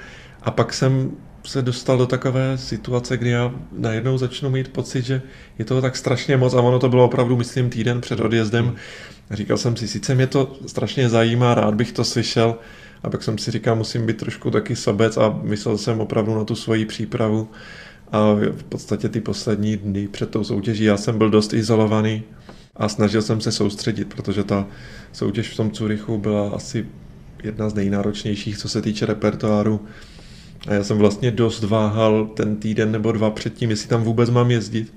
a 0.44 0.52
pak 0.52 0.74
jsem 0.74 1.12
se 1.46 1.62
dostal 1.62 1.98
do 1.98 2.06
takové 2.06 2.58
situace, 2.58 3.18
kdy 3.18 3.30
já 3.30 3.52
najednou 3.72 4.18
začnu 4.18 4.50
mít 4.50 4.68
pocit, 4.68 5.06
že 5.06 5.22
je 5.60 5.66
toho 5.66 5.82
tak 5.82 5.98
strašně 5.98 6.38
moc 6.38 6.54
a 6.54 6.62
ono 6.62 6.80
to 6.80 6.90
bylo 6.90 7.06
opravdu, 7.06 7.38
myslím, 7.38 7.70
týden 7.70 8.02
před 8.02 8.20
odjezdem. 8.20 8.66
Hmm. 8.66 8.76
Říkal 9.32 9.58
jsem 9.58 9.76
si, 9.76 9.88
sice 9.88 10.16
mě 10.16 10.28
to 10.28 10.56
strašně 10.66 11.10
zajímá, 11.10 11.56
rád 11.56 11.74
bych 11.74 11.92
to 11.92 12.04
slyšel, 12.04 12.56
a 13.04 13.10
pak 13.10 13.24
jsem 13.24 13.38
si 13.38 13.52
říkal, 13.52 13.76
musím 13.76 14.06
být 14.06 14.18
trošku 14.18 14.52
taky 14.52 14.76
sobec 14.76 15.18
a 15.18 15.40
myslel 15.44 15.78
jsem 15.78 16.00
opravdu 16.00 16.36
na 16.36 16.44
tu 16.44 16.56
svoji 16.56 16.86
přípravu. 16.86 17.50
A 18.12 18.34
v 18.34 18.64
podstatě 18.64 19.10
ty 19.10 19.22
poslední 19.22 19.78
dny 19.78 20.08
před 20.08 20.30
tou 20.30 20.44
soutěží 20.44 20.84
já 20.84 20.98
jsem 20.98 21.18
byl 21.18 21.30
dost 21.30 21.54
izolovaný 21.54 22.24
a 22.76 22.90
snažil 22.90 23.22
jsem 23.22 23.42
se 23.42 23.52
soustředit, 23.52 24.06
protože 24.06 24.44
ta 24.44 24.68
soutěž 25.12 25.50
v 25.50 25.58
tom 25.58 25.72
Curychu 25.72 26.18
byla 26.18 26.50
asi 26.50 26.86
jedna 27.44 27.70
z 27.70 27.74
nejnáročnějších, 27.74 28.58
co 28.58 28.70
se 28.70 28.82
týče 28.82 29.06
repertoáru. 29.06 29.82
A 30.68 30.74
já 30.74 30.84
jsem 30.84 30.98
vlastně 30.98 31.32
dost 31.32 31.64
váhal 31.64 32.26
ten 32.26 32.56
týden 32.56 32.92
nebo 32.92 33.12
dva 33.12 33.30
předtím, 33.30 33.70
jestli 33.70 33.90
tam 33.90 34.04
vůbec 34.04 34.30
mám 34.30 34.52
jezdit, 34.52 34.94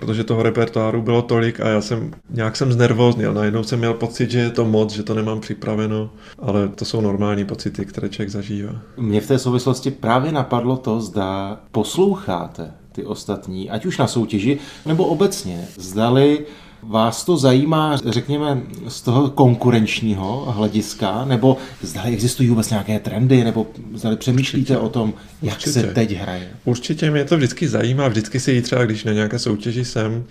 protože 0.00 0.24
toho 0.24 0.42
repertoáru 0.42 1.02
bylo 1.02 1.22
tolik 1.22 1.60
a 1.60 1.68
já 1.68 1.80
jsem 1.80 2.10
nějak 2.30 2.56
jsem 2.56 2.72
znervóznil. 2.72 3.34
Najednou 3.34 3.62
jsem 3.62 3.78
měl 3.78 3.94
pocit, 3.94 4.30
že 4.30 4.38
je 4.38 4.50
to 4.50 4.64
moc, 4.64 4.92
že 4.92 5.02
to 5.02 5.14
nemám 5.14 5.40
připraveno, 5.40 6.10
ale 6.38 6.68
to 6.68 6.84
jsou 6.84 7.00
normální 7.00 7.44
pocity, 7.44 7.86
které 7.86 8.08
člověk 8.08 8.30
zažívá. 8.30 8.72
Mě 8.96 9.20
v 9.20 9.26
té 9.26 9.38
souvislosti 9.38 9.90
právě 9.90 10.32
napadlo 10.32 10.76
to, 10.76 11.00
zda 11.00 11.60
posloucháte 11.72 12.72
ty 12.92 13.04
ostatní, 13.04 13.70
ať 13.70 13.86
už 13.86 13.98
na 13.98 14.06
soutěži, 14.06 14.58
nebo 14.86 15.04
obecně. 15.04 15.68
Zdali 15.76 16.46
Vás 16.82 17.24
to 17.24 17.36
zajímá, 17.36 17.96
řekněme, 17.96 18.62
z 18.88 19.00
toho 19.02 19.30
konkurenčního 19.30 20.52
hlediska, 20.56 21.24
nebo 21.24 21.56
zda 21.82 22.02
existují 22.02 22.48
vůbec 22.48 22.70
nějaké 22.70 23.00
trendy, 23.00 23.44
nebo 23.44 23.66
zda 23.94 24.16
přemýšlíte 24.16 24.72
Určitě. 24.72 24.86
o 24.86 24.88
tom, 24.88 25.14
jak 25.42 25.54
Určitě. 25.54 25.72
se 25.72 25.82
teď 25.82 26.12
hraje? 26.12 26.48
Určitě 26.64 27.10
mě 27.10 27.24
to 27.24 27.36
vždycky 27.36 27.68
zajímá, 27.68 28.08
vždycky 28.08 28.40
si 28.40 28.52
ji 28.52 28.62
třeba, 28.62 28.84
když 28.84 29.04
na 29.04 29.12
nějaké 29.12 29.38
soutěži 29.38 29.84
jsem, 29.84 30.24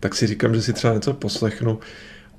tak 0.00 0.14
si 0.14 0.26
říkám, 0.26 0.54
že 0.54 0.62
si 0.62 0.72
třeba 0.72 0.94
něco 0.94 1.12
poslechnu, 1.12 1.78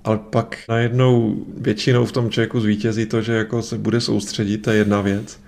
ale 0.04 0.20
pak 0.30 0.58
najednou 0.70 1.36
většinou 1.58 2.06
v 2.06 2.12
tom 2.12 2.30
člověku 2.30 2.60
zvítězí 2.60 3.06
to, 3.06 3.22
že 3.22 3.34
jako 3.34 3.62
se 3.62 3.78
bude 3.78 4.02
soustředit, 4.02 4.68
je 4.68 4.74
jedna 4.74 5.02
věc. 5.02 5.40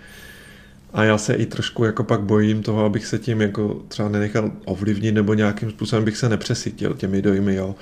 A 0.94 1.04
já 1.04 1.18
se 1.18 1.34
i 1.34 1.46
trošku 1.46 1.84
jako 1.84 2.04
pak 2.04 2.22
bojím 2.22 2.64
toho, 2.64 2.86
abych 2.86 3.06
se 3.06 3.20
tím 3.20 3.42
jako 3.42 3.82
třeba 3.88 4.10
nenechal 4.10 4.52
ovlivnit 4.66 5.16
nebo 5.16 5.34
nějakým 5.34 5.70
způsobem 5.70 6.06
bych 6.06 6.18
se 6.18 6.30
nepřesytil 6.30 6.94
těmi 6.94 7.22
dojmy, 7.22 7.56
jo. 7.56 7.76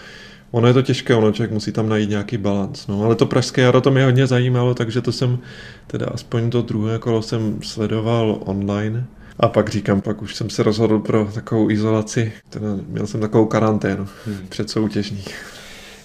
Ono 0.52 0.67
je 0.67 0.74
to 0.74 0.82
těžké, 0.82 1.15
ono 1.15 1.32
člověk 1.32 1.52
musí 1.52 1.72
tam 1.72 1.89
najít 1.89 2.10
nějaký 2.10 2.38
balans. 2.38 2.88
No. 2.88 3.04
Ale 3.04 3.15
to 3.15 3.26
pražské 3.26 3.62
jaro 3.62 3.82
to 3.82 3.91
mě 3.91 4.06
hodně 4.06 4.28
zajímalo, 4.28 4.74
takže 4.74 5.02
to 5.02 5.12
jsem, 5.12 5.39
teda 5.88 6.06
aspoň 6.06 6.50
to 6.50 6.62
druhé 6.62 7.00
kolo 7.00 7.22
jsem 7.22 7.60
sledoval 7.63 8.38
online. 8.46 9.06
A 9.39 9.48
pak 9.48 9.70
říkám, 9.70 10.02
pak 10.02 10.22
už 10.22 10.36
jsem 10.36 10.50
se 10.50 10.63
rozhodl 10.63 11.00
pro 11.00 11.30
takovou 11.34 11.70
izolaci, 11.70 12.34
teda 12.50 12.67
měl 12.88 13.08
jsem 13.08 13.22
takovou 13.22 13.46
karanténu 13.46 14.08
hmm. 14.26 14.38
před 14.50 14.70
soutěžní. 14.70 15.24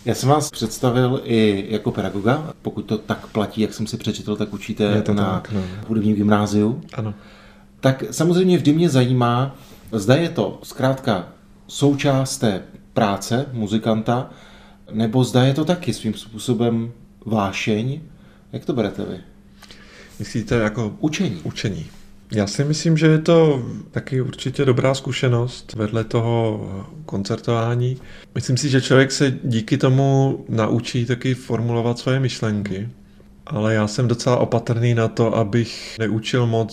Já 0.04 0.14
jsem 0.14 0.28
vás 0.28 0.50
představil 0.50 1.20
i 1.24 1.66
jako 1.68 1.90
pedagoga, 1.90 2.54
pokud 2.62 2.82
to 2.82 2.98
tak 2.98 3.26
platí, 3.26 3.60
jak 3.60 3.74
jsem 3.74 3.86
si 3.86 3.96
přečetl, 3.96 4.36
tak 4.36 4.52
učíte 4.52 4.84
Je 4.84 5.02
to 5.02 5.14
na 5.14 5.40
tak, 5.40 5.52
no. 5.52 5.60
hudebním 5.88 6.16
gymnáziu. 6.16 6.80
Ano. 6.94 7.14
Tak 7.80 8.04
samozřejmě 8.10 8.56
vždy 8.56 8.72
mě 8.72 8.88
zajímá, 8.88 9.56
zda 9.92 10.14
je 10.14 10.28
to 10.28 10.58
zkrátka 10.62 11.28
součást 11.66 12.38
té 12.38 12.62
práce 12.92 13.46
muzikanta, 13.52 14.30
nebo 14.92 15.24
zda 15.24 15.44
je 15.44 15.54
to 15.54 15.64
taky 15.64 15.94
svým 15.94 16.14
způsobem 16.14 16.92
vášeň. 17.26 18.00
Jak 18.52 18.64
to 18.64 18.72
berete 18.72 19.04
vy? 19.04 19.20
Myslíte 20.18 20.54
jako 20.54 20.96
Učení. 21.00 21.40
učení? 21.42 21.86
Já 22.34 22.46
si 22.46 22.64
myslím, 22.64 22.96
že 22.96 23.06
je 23.06 23.18
to 23.18 23.62
taky 23.90 24.20
určitě 24.20 24.64
dobrá 24.64 24.94
zkušenost 24.94 25.72
vedle 25.72 26.04
toho 26.04 26.60
koncertování. 27.06 27.96
Myslím 28.34 28.56
si, 28.56 28.68
že 28.68 28.80
člověk 28.80 29.12
se 29.12 29.38
díky 29.44 29.78
tomu 29.78 30.44
naučí 30.48 31.06
taky 31.06 31.34
formulovat 31.34 31.98
svoje 31.98 32.20
myšlenky, 32.20 32.88
ale 33.46 33.74
já 33.74 33.86
jsem 33.86 34.08
docela 34.08 34.36
opatrný 34.36 34.94
na 34.94 35.08
to, 35.08 35.36
abych 35.36 35.96
neučil 35.98 36.46
moc 36.46 36.72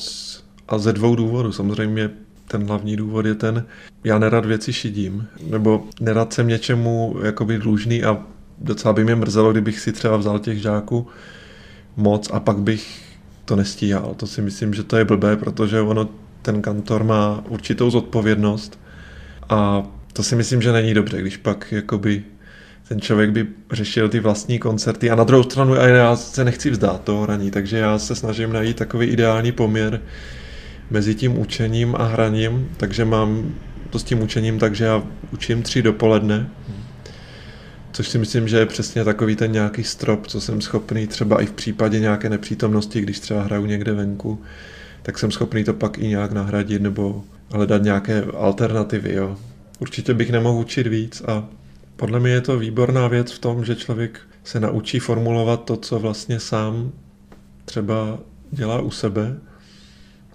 a 0.67 0.77
ze 0.77 0.93
dvou 0.93 1.15
důvodů. 1.15 1.51
Samozřejmě 1.51 2.09
ten 2.47 2.67
hlavní 2.67 2.95
důvod 2.95 3.25
je 3.25 3.35
ten, 3.35 3.65
já 4.03 4.19
nerad 4.19 4.45
věci 4.45 4.73
šidím, 4.73 5.27
nebo 5.49 5.83
nerad 6.01 6.33
jsem 6.33 6.47
něčemu 6.47 7.15
jakoby 7.23 7.57
dlužný 7.57 8.03
a 8.03 8.25
docela 8.57 8.93
by 8.93 9.03
mě 9.03 9.15
mrzelo, 9.15 9.51
kdybych 9.51 9.79
si 9.79 9.91
třeba 9.91 10.17
vzal 10.17 10.39
těch 10.39 10.61
žáků 10.61 11.07
moc 11.95 12.29
a 12.33 12.39
pak 12.39 12.57
bych 12.57 13.08
to 13.49 13.55
nestíhal. 13.55 14.13
To 14.17 14.27
si 14.27 14.41
myslím, 14.41 14.73
že 14.73 14.83
to 14.83 14.97
je 14.97 15.05
blbé, 15.05 15.38
protože 15.38 15.81
ono, 15.81 16.09
ten 16.41 16.62
kantor 16.62 17.03
má 17.03 17.43
určitou 17.47 17.89
zodpovědnost 17.89 18.79
a 19.49 19.83
to 20.13 20.23
si 20.23 20.35
myslím, 20.35 20.62
že 20.62 20.71
není 20.71 20.93
dobře, 20.93 21.21
když 21.21 21.38
pak 21.38 21.71
jakoby 21.71 22.23
ten 22.88 23.01
člověk 23.01 23.29
by 23.29 23.47
řešil 23.71 24.09
ty 24.09 24.19
vlastní 24.19 24.59
koncerty. 24.59 25.09
A 25.09 25.15
na 25.15 25.23
druhou 25.23 25.43
stranu 25.43 25.73
já 25.73 26.15
se 26.15 26.45
nechci 26.45 26.69
vzdát 26.69 27.03
toho 27.03 27.23
hraní, 27.23 27.51
takže 27.51 27.77
já 27.77 27.99
se 27.99 28.15
snažím 28.15 28.53
najít 28.53 28.77
takový 28.77 29.07
ideální 29.07 29.51
poměr 29.51 30.01
mezi 30.89 31.15
tím 31.15 31.39
učením 31.39 31.95
a 31.95 32.03
hraním, 32.03 32.69
takže 32.77 33.05
mám 33.05 33.53
to 33.89 33.99
s 33.99 34.03
tím 34.03 34.21
učením, 34.21 34.59
takže 34.59 34.85
já 34.85 35.03
učím 35.33 35.63
tři 35.63 35.81
dopoledne, 35.81 36.49
což 37.91 38.10
si 38.10 38.17
myslím, 38.17 38.47
že 38.47 38.58
je 38.58 38.65
přesně 38.65 39.04
takový 39.04 39.36
ten 39.36 39.52
nějaký 39.52 39.84
strop, 39.84 40.28
co 40.28 40.41
jsem 40.41 40.62
schopný 40.62 41.08
třeba 41.08 41.41
i 41.41 41.45
v 41.45 41.52
případě 41.52 41.99
nějaké 41.99 42.30
nepřítomnosti, 42.30 43.02
když 43.02 43.19
třeba 43.19 43.43
hraju 43.43 43.65
někde 43.65 43.93
venku, 43.93 44.41
tak 45.02 45.19
jsem 45.19 45.32
schopný 45.32 45.63
to 45.63 45.73
pak 45.73 45.97
i 45.97 46.08
nějak 46.08 46.32
nahradit 46.32 46.82
nebo 46.82 47.23
hledat 47.52 47.84
nějaké 47.84 48.23
alternativy. 48.23 49.13
Jo. 49.13 49.38
Určitě 49.80 50.13
bych 50.13 50.32
nemohl 50.32 50.60
učit 50.60 50.88
víc 50.88 51.21
a 51.28 51.47
podle 51.95 52.19
mě 52.19 52.32
je 52.32 52.41
to 52.41 52.60
výborná 52.60 53.08
věc 53.08 53.32
v 53.32 53.39
tom, 53.39 53.65
že 53.65 53.75
člověk 53.75 54.19
se 54.43 54.60
naučí 54.60 54.99
formulovat 54.99 55.63
to, 55.63 55.78
co 55.78 55.99
vlastně 55.99 56.39
sám 56.39 56.91
třeba 57.65 58.19
dělá 58.52 58.82
u 58.82 58.91
sebe, 58.91 59.38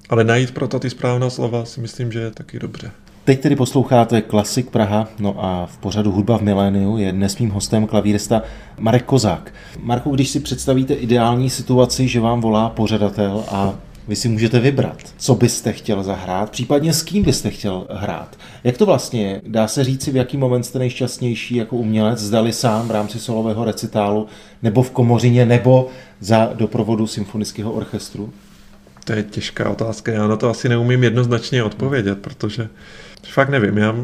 ale 0.09 0.25
najít 0.25 0.51
pro 0.51 0.69
to 0.69 0.79
ty 0.79 0.91
správná 0.91 1.31
slova 1.31 1.65
si 1.65 1.81
myslím, 1.81 2.13
že 2.13 2.19
je 2.19 2.31
taky 2.31 2.59
dobře. 2.59 2.91
Teď 3.25 3.41
tedy 3.41 3.57
posloucháte 3.57 4.23
Klasik 4.23 4.71
Praha, 4.71 5.09
no 5.19 5.45
a 5.45 5.67
v 5.67 5.79
pořadu 5.79 6.13
Hudba 6.13 6.39
v 6.39 6.43
miléniu 6.43 6.99
je 6.99 7.13
dnes 7.13 7.39
mým 7.39 7.51
hostem 7.51 7.87
klavírista 7.87 8.43
Marek 8.79 9.05
Kozák. 9.05 9.53
Marku, 9.83 10.11
když 10.11 10.29
si 10.29 10.41
představíte 10.41 10.95
ideální 10.95 11.51
situaci, 11.51 12.09
že 12.09 12.21
vám 12.21 12.41
volá 12.41 12.69
pořadatel 12.69 13.45
a 13.49 13.75
vy 14.09 14.17
si 14.17 14.29
můžete 14.29 14.61
vybrat, 14.61 14.97
co 15.17 15.35
byste 15.35 15.73
chtěl 15.73 16.03
zahrát, 16.03 16.51
případně 16.51 16.93
s 16.93 17.03
kým 17.03 17.23
byste 17.23 17.51
chtěl 17.51 17.87
hrát. 17.91 18.37
Jak 18.65 18.79
to 18.79 18.87
vlastně 18.87 19.23
je? 19.23 19.43
Dá 19.47 19.69
se 19.69 19.85
říci, 19.85 20.11
v 20.11 20.17
jaký 20.17 20.37
moment 20.37 20.63
jste 20.65 20.79
nejšťastnější 20.79 21.57
jako 21.57 21.77
umělec, 21.77 22.19
zdali 22.19 22.53
sám 22.53 22.89
v 22.89 22.91
rámci 22.91 23.19
solového 23.19 23.65
recitálu, 23.65 24.27
nebo 24.63 24.83
v 24.83 24.91
komořině, 24.91 25.47
nebo 25.47 25.89
za 26.21 26.51
doprovodu 26.55 27.07
symfonického 27.07 27.73
orchestru? 27.73 28.33
To 29.05 29.13
je 29.13 29.23
těžká 29.23 29.71
otázka, 29.71 30.13
já 30.13 30.29
na 30.29 30.37
to 30.37 30.51
asi 30.51 30.69
neumím 30.69 31.05
jednoznačně 31.05 31.63
odpovědět, 31.65 32.19
protože 32.19 32.69
fakt 33.29 33.49
nevím, 33.49 33.79
já, 33.79 33.95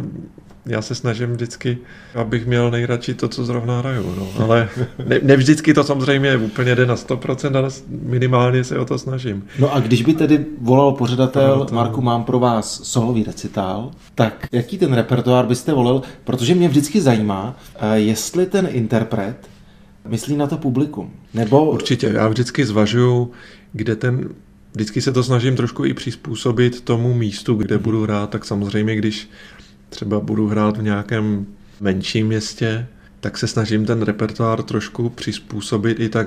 já 0.66 0.82
se 0.82 0.94
snažím 0.94 1.32
vždycky, 1.32 1.78
abych 2.14 2.46
měl 2.46 2.70
nejradši 2.70 3.14
to, 3.14 3.28
co 3.28 3.44
zrovna 3.44 3.78
hraju, 3.78 4.14
no. 4.18 4.42
ale 4.44 4.68
ne, 5.06 5.18
ne 5.22 5.36
vždycky 5.36 5.74
to 5.74 5.84
samozřejmě 5.84 6.36
úplně 6.36 6.74
jde 6.76 6.86
na 6.86 6.94
100%, 6.94 7.56
ale 7.58 7.68
minimálně 7.88 8.64
se 8.64 8.78
o 8.78 8.84
to 8.84 8.98
snažím. 8.98 9.44
No 9.58 9.74
a 9.74 9.80
když 9.80 10.02
by 10.02 10.14
tedy 10.14 10.44
volal 10.60 10.92
pořadatel, 10.92 11.56
No, 11.58 11.64
to- 11.64 11.74
Marku, 11.74 12.00
mám 12.02 12.24
pro 12.24 12.38
vás 12.38 12.80
solový 12.84 13.24
recitál, 13.24 13.90
tak 14.14 14.46
jaký 14.52 14.78
ten 14.78 14.92
repertoár 14.92 15.46
byste 15.46 15.72
volil? 15.72 16.02
Protože 16.24 16.54
mě 16.54 16.68
vždycky 16.68 17.00
zajímá, 17.00 17.56
eh, 17.80 17.98
jestli 17.98 18.46
ten 18.46 18.68
interpret 18.72 19.36
myslí 20.08 20.36
na 20.36 20.46
to 20.46 20.56
publikum. 20.56 21.10
Nebo 21.34 21.70
Určitě, 21.70 22.10
já 22.14 22.28
vždycky 22.28 22.66
zvažuju, 22.66 23.30
kde 23.72 23.96
ten 23.96 24.28
Vždycky 24.74 25.00
se 25.00 25.12
to 25.12 25.22
snažím 25.22 25.56
trošku 25.56 25.84
i 25.84 25.94
přizpůsobit 25.94 26.80
tomu 26.80 27.14
místu, 27.14 27.54
kde 27.54 27.78
budu 27.78 28.02
hrát, 28.02 28.30
tak 28.30 28.44
samozřejmě, 28.44 28.96
když 28.96 29.30
třeba 29.88 30.20
budu 30.20 30.46
hrát 30.46 30.76
v 30.76 30.82
nějakém 30.82 31.46
menším 31.80 32.26
městě, 32.26 32.86
tak 33.20 33.38
se 33.38 33.46
snažím 33.46 33.86
ten 33.86 34.02
repertoár 34.02 34.62
trošku 34.62 35.10
přizpůsobit 35.10 36.00
i 36.00 36.08
tak. 36.08 36.26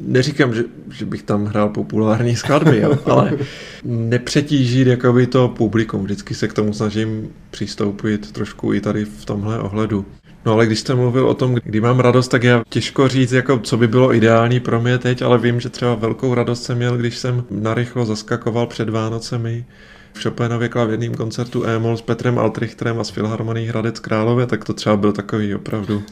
Neříkám, 0.00 0.54
že, 0.54 0.64
že 0.90 1.04
bych 1.06 1.22
tam 1.22 1.44
hrál 1.44 1.68
populární 1.68 2.36
skladby, 2.36 2.80
jo, 2.80 2.98
ale 3.06 3.38
nepřetížit 3.84 4.86
jakoby 4.86 5.26
to 5.26 5.48
publikum. 5.48 6.04
Vždycky 6.04 6.34
se 6.34 6.48
k 6.48 6.52
tomu 6.52 6.72
snažím 6.72 7.28
přistoupit 7.50 8.32
trošku 8.32 8.72
i 8.72 8.80
tady 8.80 9.04
v 9.04 9.24
tomhle 9.24 9.58
ohledu. 9.58 10.06
No 10.46 10.52
ale 10.52 10.66
když 10.66 10.78
jste 10.78 10.94
mluvil 10.94 11.28
o 11.28 11.34
tom, 11.34 11.54
kdy 11.54 11.80
mám 11.80 12.00
radost, 12.00 12.28
tak 12.28 12.42
já 12.42 12.62
těžko 12.68 13.08
říct, 13.08 13.32
jako, 13.32 13.58
co 13.58 13.76
by 13.76 13.88
bylo 13.88 14.14
ideální 14.14 14.60
pro 14.60 14.80
mě 14.80 14.98
teď, 14.98 15.22
ale 15.22 15.38
vím, 15.38 15.60
že 15.60 15.68
třeba 15.68 15.94
velkou 15.94 16.34
radost 16.34 16.62
jsem 16.62 16.76
měl, 16.76 16.96
když 16.96 17.18
jsem 17.18 17.44
narychlo 17.50 18.04
zaskakoval 18.04 18.66
před 18.66 18.88
Vánocemi 18.88 19.64
v 20.12 20.22
Chopinově 20.22 20.68
klavírním 20.68 21.14
koncertu 21.14 21.64
E-moll 21.64 21.96
s 21.96 22.02
Petrem 22.02 22.38
Altrichterem 22.38 23.00
a 23.00 23.04
s 23.04 23.10
Filharmonií 23.10 23.66
Hradec 23.66 24.00
Králové, 24.00 24.46
tak 24.46 24.64
to 24.64 24.72
třeba 24.72 24.96
byl 24.96 25.12
takový 25.12 25.54
opravdu 25.54 26.02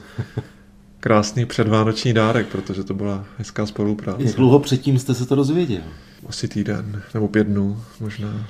krásný 1.01 1.47
předvánoční 1.47 2.13
dárek, 2.13 2.47
protože 2.47 2.85
to 2.85 2.95
byla 2.95 3.25
hezká 3.39 3.67
spolupráce. 3.67 4.23
jak 4.23 4.37
dlouho 4.37 4.59
předtím 4.59 4.99
jste 4.99 5.15
se 5.15 5.27
to 5.27 5.35
dozvěděl? 5.35 5.83
Asi 6.29 6.49
týden, 6.49 7.03
nebo 7.15 7.29
pět 7.29 7.47
dnů 7.47 7.83
možná. 8.01 8.47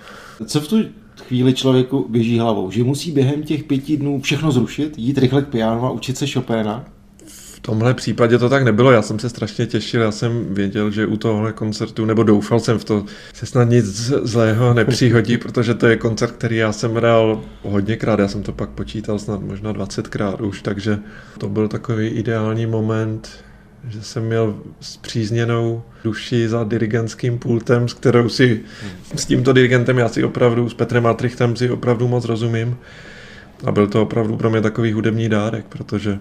Co 0.47 0.61
v 0.61 0.69
tu 0.69 0.85
chvíli 1.21 1.55
člověku 1.55 2.07
běží 2.09 2.39
hlavou? 2.39 2.71
Že 2.71 2.85
musí 2.85 3.13
během 3.13 3.43
těch 3.43 3.65
pěti 3.65 3.97
dnů 3.97 4.21
všechno 4.21 4.53
zrušit, 4.53 4.99
jít 4.99 5.19
rychle 5.19 5.43
k 5.43 5.49
pianu 5.49 5.85
a 5.85 5.91
učit 5.91 6.19
se 6.19 6.27
Chopina? 6.27 6.85
V 7.27 7.61
tomhle 7.61 7.95
případě 7.95 8.39
to 8.39 8.49
tak 8.49 8.63
nebylo, 8.63 8.93
já 8.93 9.03
jsem 9.03 9.19
se 9.19 9.29
strašně 9.29 9.67
těšil, 9.67 10.03
já 10.03 10.11
jsem 10.13 10.55
věděl, 10.55 10.91
že 10.91 11.07
u 11.07 11.17
tohle 11.17 11.53
koncertu, 11.53 12.05
nebo 12.05 12.23
doufal 12.23 12.61
jsem 12.61 12.79
v 12.79 12.85
to, 12.85 13.05
se 13.35 13.47
snad 13.47 13.65
nic 13.65 13.85
zlého 14.23 14.75
nepřihodí, 14.75 15.37
protože 15.39 15.75
to 15.75 15.87
je 15.87 15.97
koncert, 15.97 16.31
který 16.31 16.57
já 16.57 16.73
jsem 16.73 16.95
hrál 16.95 17.41
hodněkrát, 17.63 18.19
já 18.19 18.29
jsem 18.29 18.43
to 18.43 18.53
pak 18.53 18.71
počítal 18.71 19.19
snad 19.19 19.43
možná 19.43 19.73
20krát 19.73 20.47
už, 20.47 20.63
takže 20.63 20.99
to 21.39 21.49
byl 21.49 21.69
takový 21.69 22.09
ideální 22.09 22.67
moment, 22.67 23.45
že 23.89 24.03
jsem 24.03 24.23
měl 24.23 24.57
zpřízněnou 24.81 25.83
duši 26.05 26.49
za 26.49 26.65
dirigentským 26.65 27.39
pultem, 27.39 27.89
s 27.89 27.95
kterou 27.95 28.29
si, 28.29 28.61
s 29.17 29.27
tímto 29.27 29.53
dirigentem 29.53 29.99
já 29.99 30.09
si 30.09 30.25
opravdu, 30.25 30.69
s 30.69 30.75
Petrem 30.75 31.07
Altrichtem 31.07 31.57
si 31.57 31.71
opravdu 31.71 32.09
moc 32.09 32.25
rozumím. 32.25 32.77
A 33.65 33.73
byl 33.73 33.87
to 33.87 34.03
opravdu 34.03 34.37
pro 34.37 34.51
mě 34.51 34.61
takový 34.61 34.93
hudební 34.93 35.29
dárek, 35.29 35.67
protože 35.69 36.19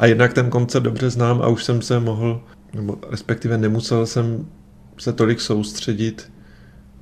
a 0.00 0.06
jednak 0.06 0.32
ten 0.32 0.50
koncert 0.50 0.82
dobře 0.82 1.10
znám 1.10 1.42
a 1.42 1.48
už 1.48 1.64
jsem 1.64 1.82
se 1.82 2.00
mohl, 2.00 2.44
nebo 2.74 2.98
respektive 3.10 3.58
nemusel 3.58 4.06
jsem 4.06 4.46
se 4.98 5.12
tolik 5.12 5.40
soustředit 5.40 6.32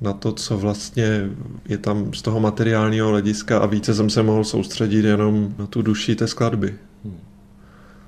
na 0.01 0.13
to, 0.13 0.31
co 0.31 0.57
vlastně 0.57 1.29
je 1.69 1.77
tam 1.77 2.13
z 2.13 2.21
toho 2.21 2.39
materiálního 2.39 3.09
hlediska 3.09 3.59
a 3.59 3.65
více 3.65 3.93
jsem 3.93 4.09
se 4.09 4.23
mohl 4.23 4.43
soustředit 4.43 5.05
jenom 5.05 5.55
na 5.59 5.67
tu 5.67 5.81
duši 5.81 6.15
té 6.15 6.27
skladby. 6.27 6.73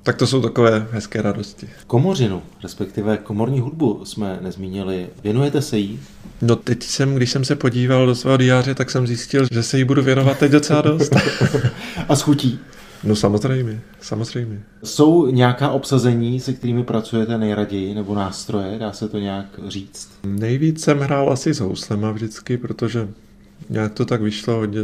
Tak 0.04 0.16
to 0.16 0.26
jsou 0.26 0.42
takové 0.42 0.86
hezké 0.90 1.22
radosti. 1.22 1.68
Komořinu, 1.86 2.42
respektive 2.62 3.16
komorní 3.16 3.60
hudbu 3.60 4.04
jsme 4.04 4.38
nezmínili. 4.42 5.06
Věnujete 5.22 5.62
se 5.62 5.78
jí? 5.78 6.00
No 6.42 6.56
teď 6.56 6.82
jsem, 6.82 7.14
když 7.14 7.30
jsem 7.30 7.44
se 7.44 7.56
podíval 7.56 8.06
do 8.06 8.14
svého 8.14 8.36
diáře, 8.36 8.74
tak 8.74 8.90
jsem 8.90 9.06
zjistil, 9.06 9.46
že 9.52 9.62
se 9.62 9.78
jí 9.78 9.84
budu 9.84 10.02
věnovat 10.02 10.38
teď 10.38 10.52
docela 10.52 10.82
dost. 10.82 11.16
A 12.08 12.16
schutí? 12.16 12.58
No 13.04 13.16
samozřejmě, 13.16 13.80
samozřejmě. 14.00 14.60
Jsou 14.84 15.26
nějaká 15.26 15.70
obsazení, 15.70 16.40
se 16.40 16.52
kterými 16.52 16.84
pracujete 16.84 17.38
nejraději, 17.38 17.94
nebo 17.94 18.14
nástroje, 18.14 18.78
dá 18.78 18.92
se 18.92 19.08
to 19.08 19.18
nějak 19.18 19.46
říct? 19.68 20.08
Nejvíc 20.24 20.84
jsem 20.84 20.98
hrál 20.98 21.32
asi 21.32 21.54
s 21.54 21.60
houslema 21.60 22.10
vždycky, 22.10 22.56
protože 22.56 23.08
nějak 23.70 23.92
to 23.92 24.04
tak 24.04 24.22
vyšlo 24.22 24.54
hodně 24.54 24.80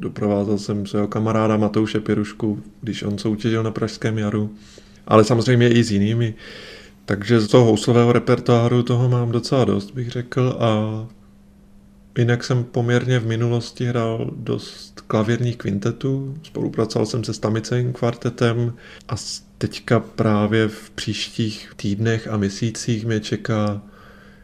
doprovázel 0.00 0.58
jsem 0.58 0.86
svého 0.86 1.08
kamaráda 1.08 1.56
Matouše 1.56 2.00
Pirušku, 2.00 2.62
když 2.80 3.02
on 3.02 3.18
soutěžil 3.18 3.62
na 3.62 3.70
Pražském 3.70 4.18
jaru, 4.18 4.50
ale 5.06 5.24
samozřejmě 5.24 5.68
i 5.68 5.84
s 5.84 5.90
jinými. 5.90 6.34
Takže 7.04 7.40
z 7.40 7.48
toho 7.48 7.64
houslového 7.64 8.12
repertoáru 8.12 8.82
toho 8.82 9.08
mám 9.08 9.32
docela 9.32 9.64
dost, 9.64 9.90
bych 9.90 10.10
řekl, 10.10 10.56
a 10.60 11.06
jinak 12.18 12.44
jsem 12.44 12.64
poměrně 12.64 13.18
v 13.18 13.26
minulosti 13.26 13.84
hrál 13.84 14.30
dost 14.36 15.00
klavírních 15.00 15.56
kvintetů, 15.56 16.34
spolupracoval 16.42 17.06
jsem 17.06 17.24
se 17.24 17.34
Stamicejím 17.34 17.92
kvartetem 17.92 18.74
a 19.08 19.14
teďka 19.58 20.00
právě 20.00 20.68
v 20.68 20.90
příštích 20.90 21.72
týdnech 21.76 22.28
a 22.28 22.36
měsících 22.36 23.06
mě 23.06 23.20
čeká 23.20 23.82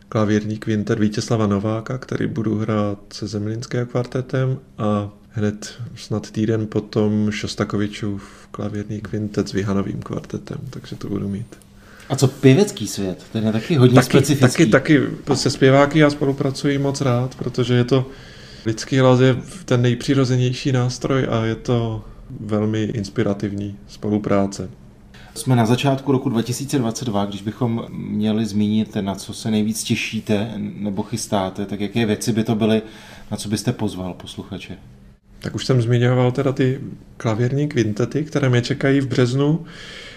klavírní 0.09 0.59
kvintet 0.59 0.99
Vítězslava 0.99 1.47
Nováka, 1.47 1.99
který 1.99 2.27
budu 2.27 2.59
hrát 2.59 2.99
se 3.13 3.27
Zemlínským 3.27 3.87
kvartetem 3.87 4.59
a 4.79 5.13
hned 5.35 5.75
snad 5.97 6.31
týden 6.31 6.67
potom 6.67 7.31
Šostakovičův 7.31 8.49
klavírní 8.51 9.01
kvintet 9.01 9.49
s 9.49 9.53
Vyhanovým 9.53 10.03
kvartetem, 10.03 10.59
takže 10.71 10.97
to 10.97 11.09
budu 11.09 11.29
mít. 11.29 11.57
A 12.09 12.17
co 12.17 12.29
pěvecký 12.29 12.89
svět? 12.89 13.25
Ten 13.33 13.47
je 13.47 13.53
taky 13.53 13.77
hodně 13.77 13.95
taky, 13.95 14.07
specifický. 14.07 14.71
Taky, 14.71 15.01
taky 15.27 15.37
se 15.37 15.51
zpěváky 15.51 15.99
já 15.99 16.11
spolupracuji 16.11 16.79
moc 16.79 17.01
rád, 17.01 17.35
protože 17.35 17.75
je 17.75 17.85
to 17.85 18.07
lidský 18.67 18.99
hlas 18.99 19.21
je 19.21 19.37
ten 19.65 19.83
nejpřirozenější 19.83 20.73
nástroj 20.73 21.27
a 21.31 21.45
je 21.45 21.55
to 21.55 22.05
velmi 22.41 22.83
inspirativní 22.83 23.77
spolupráce. 23.89 24.71
Jsme 25.35 25.57
na 25.57 25.67
začátku 25.67 26.13
roku 26.13 26.29
2022, 26.29 27.25
když 27.25 27.43
bychom 27.43 27.87
měli 27.91 28.47
zmínit, 28.47 28.97
na 29.01 29.15
co 29.15 29.35
se 29.35 29.51
nejvíc 29.51 29.85
těšíte 29.85 30.55
nebo 30.57 31.03
chystáte, 31.03 31.67
tak 31.67 31.81
jaké 31.81 32.07
věci 32.07 32.33
by 32.33 32.45
to 32.45 32.55
byly, 32.55 32.83
na 33.31 33.37
co 33.37 33.49
byste 33.49 33.73
pozval 33.73 34.15
posluchače? 34.15 34.79
Tak 35.45 35.55
už 35.55 35.67
jsem 35.67 35.83
zmiňoval 35.83 36.33
teda 36.33 36.53
ty 36.53 36.81
klavírní 37.17 37.69
kvintety, 37.69 38.25
které 38.25 38.49
mě 38.49 38.63
čekají 38.63 39.01
v 39.01 39.07
březnu. 39.07 39.65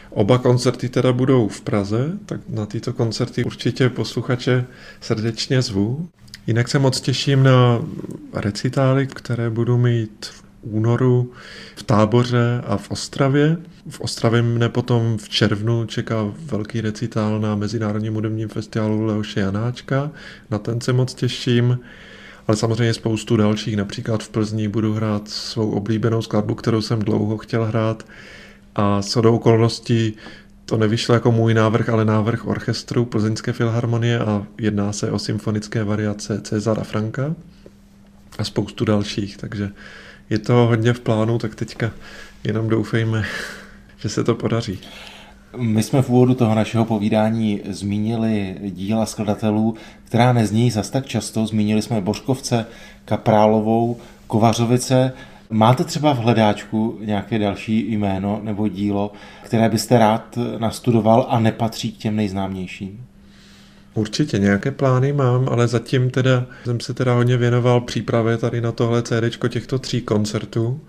Oba 0.10 0.38
koncerty 0.38 0.90
teda 0.90 1.14
budou 1.14 1.48
v 1.48 1.62
Praze, 1.62 2.12
tak 2.26 2.40
na 2.50 2.66
tyto 2.66 2.94
koncerty 2.94 3.44
určitě 3.44 3.90
posluchače 3.90 4.66
srdečně 5.02 5.62
zvu. 5.62 6.10
Jinak 6.48 6.68
se 6.68 6.80
moc 6.80 7.02
těším 7.02 7.44
na 7.44 7.82
recitály, 8.34 9.08
které 9.08 9.50
budu 9.50 9.78
mít 9.78 10.26
v 10.26 10.44
únoru 10.62 11.32
v 11.76 11.84
Táboře 11.84 12.62
a 12.68 12.78
v 12.78 12.92
Ostravě. 12.92 13.58
V 13.90 14.02
Ostravě 14.02 14.42
mne 14.42 14.70
potom 14.70 15.18
v 15.18 15.30
červnu 15.30 15.86
čeká 15.86 16.32
velký 16.46 16.82
recitál 16.82 17.40
na 17.40 17.56
Mezinárodním 17.56 18.14
hudebním 18.14 18.50
festivalu 18.50 19.06
Leoše 19.06 19.40
Janáčka. 19.40 20.12
Na 20.52 20.58
ten 20.58 20.82
se 20.82 20.94
moc 20.94 21.14
těším 21.14 21.80
ale 22.48 22.58
samozřejmě 22.58 22.94
spoustu 22.94 23.38
dalších. 23.38 23.78
Například 23.78 24.24
v 24.24 24.30
Plzni 24.30 24.68
budu 24.68 24.94
hrát 24.94 25.30
svou 25.30 25.72
oblíbenou 25.72 26.22
skladbu, 26.22 26.56
kterou 26.56 26.82
jsem 26.82 27.00
dlouho 27.00 27.38
chtěl 27.38 27.66
hrát 27.66 28.06
a 28.76 29.02
co 29.02 29.22
do 29.22 29.34
okolností 29.34 30.14
to 30.66 30.78
nevyšlo 30.78 31.14
jako 31.14 31.32
můj 31.32 31.54
návrh, 31.54 31.90
ale 31.90 32.06
návrh 32.06 32.48
orchestru 32.48 33.06
Plzeňské 33.06 33.54
filharmonie 33.54 34.20
a 34.20 34.48
jedná 34.58 34.94
se 34.94 35.12
o 35.12 35.20
symfonické 35.20 35.84
variace 35.84 36.42
Cezara 36.42 36.84
Franka 36.84 37.36
a 38.38 38.44
spoustu 38.44 38.86
dalších, 38.86 39.38
takže 39.38 39.70
je 40.30 40.40
to 40.40 40.54
hodně 40.54 40.94
v 40.94 41.00
plánu, 41.00 41.38
tak 41.38 41.56
teďka 41.56 41.92
jenom 42.44 42.70
doufejme, 42.70 43.26
že 43.98 44.10
se 44.10 44.24
to 44.24 44.36
podaří. 44.36 44.80
My 45.56 45.84
jsme 45.84 46.02
v 46.02 46.10
úvodu 46.10 46.34
toho 46.34 46.56
našeho 46.56 46.86
povídání 46.86 47.62
zmínili 47.70 48.56
díla 48.62 49.06
skladatelů, 49.06 49.76
která 50.04 50.34
nezní 50.34 50.72
zas 50.72 50.90
tak 50.90 51.06
často. 51.06 51.48
Zmínili 51.48 51.82
jsme 51.82 52.02
Božkovce, 52.02 52.66
Kaprálovou, 53.06 53.98
Kovařovice. 54.28 55.14
Máte 55.50 55.84
třeba 55.84 56.14
v 56.14 56.18
hledáčku 56.18 56.98
nějaké 57.02 57.40
další 57.40 57.92
jméno 57.92 58.40
nebo 58.44 58.68
dílo, 58.68 59.12
které 59.44 59.70
byste 59.70 60.00
rád 60.00 60.38
nastudoval 60.58 61.26
a 61.30 61.40
nepatří 61.40 61.92
k 61.92 61.98
těm 61.98 62.16
nejznámějším? 62.16 63.06
Určitě 63.94 64.40
nějaké 64.40 64.72
plány 64.72 65.14
mám, 65.14 65.50
ale 65.52 65.68
zatím 65.68 66.10
teda 66.10 66.46
jsem 66.64 66.80
se 66.80 66.94
teda 66.94 67.14
hodně 67.14 67.38
věnoval 67.38 67.82
přípravě 67.82 68.38
tady 68.38 68.62
na 68.62 68.72
tohle 68.72 69.04
CD 69.04 69.50
těchto 69.50 69.80
tří 69.80 70.02
koncertů. 70.02 70.80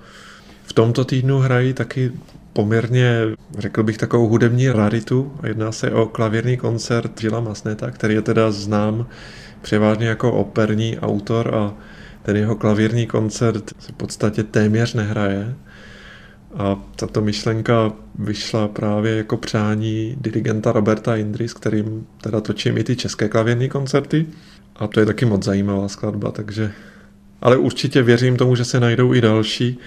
V 0.64 0.72
tomto 0.72 1.04
týdnu 1.04 1.38
hrají 1.38 1.72
taky 1.72 2.12
poměrně, 2.52 3.20
řekl 3.58 3.82
bych, 3.82 3.98
takovou 3.98 4.28
hudební 4.28 4.68
raritu. 4.68 5.32
Jedná 5.46 5.72
se 5.72 5.90
o 5.90 6.06
klavírní 6.06 6.56
koncert 6.56 7.20
Žila 7.20 7.40
Masneta, 7.40 7.90
který 7.90 8.14
je 8.14 8.22
teda 8.22 8.50
znám 8.50 9.06
převážně 9.62 10.06
jako 10.06 10.32
operní 10.32 10.98
autor 10.98 11.54
a 11.54 11.74
ten 12.22 12.36
jeho 12.36 12.56
klavírní 12.56 13.06
koncert 13.06 13.70
se 13.78 13.92
v 13.92 13.96
podstatě 13.96 14.42
téměř 14.42 14.94
nehraje. 14.94 15.54
A 16.54 16.76
tato 16.96 17.20
myšlenka 17.20 17.92
vyšla 18.18 18.68
právě 18.68 19.16
jako 19.16 19.36
přání 19.36 20.16
dirigenta 20.20 20.72
Roberta 20.72 21.16
Indry, 21.16 21.48
s 21.48 21.54
kterým 21.54 22.06
teda 22.20 22.40
točím 22.40 22.78
i 22.78 22.84
ty 22.84 22.96
české 22.96 23.28
klavírní 23.28 23.68
koncerty. 23.68 24.26
A 24.76 24.86
to 24.86 25.00
je 25.00 25.06
taky 25.06 25.24
moc 25.24 25.44
zajímavá 25.44 25.88
skladba, 25.88 26.30
takže... 26.30 26.72
Ale 27.42 27.56
určitě 27.56 28.02
věřím 28.02 28.36
tomu, 28.36 28.56
že 28.56 28.64
se 28.64 28.80
najdou 28.80 29.14
i 29.14 29.20
další 29.20 29.78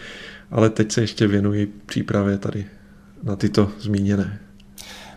ale 0.51 0.69
teď 0.69 0.91
se 0.91 1.01
ještě 1.01 1.27
věnuji 1.27 1.73
přípravě 1.85 2.37
tady 2.37 2.65
na 3.23 3.35
tyto 3.35 3.71
zmíněné. 3.79 4.39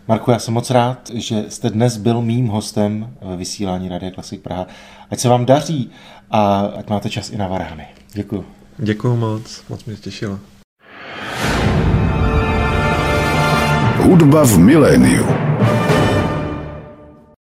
Marku, 0.07 0.31
já 0.31 0.39
jsem 0.39 0.53
moc 0.53 0.69
rád, 0.69 1.09
že 1.13 1.45
jste 1.49 1.69
dnes 1.69 1.97
byl 1.97 2.21
mým 2.21 2.47
hostem 2.47 3.13
ve 3.21 3.37
vysílání 3.37 3.89
Radia 3.89 4.11
Klasik 4.11 4.41
Praha. 4.41 4.67
Ať 5.11 5.19
se 5.19 5.29
vám 5.29 5.45
daří 5.45 5.91
a 6.31 6.59
ať 6.59 6.89
máte 6.89 7.09
čas 7.09 7.29
i 7.29 7.37
na 7.37 7.47
varhany. 7.47 7.87
Děkuji. 8.13 8.45
Děkuji 8.77 9.15
moc, 9.15 9.63
moc 9.69 9.85
mě 9.85 9.95
těšilo. 9.95 10.39
Hudba 13.97 14.45
v 14.45 14.57
miléniu. 14.57 15.54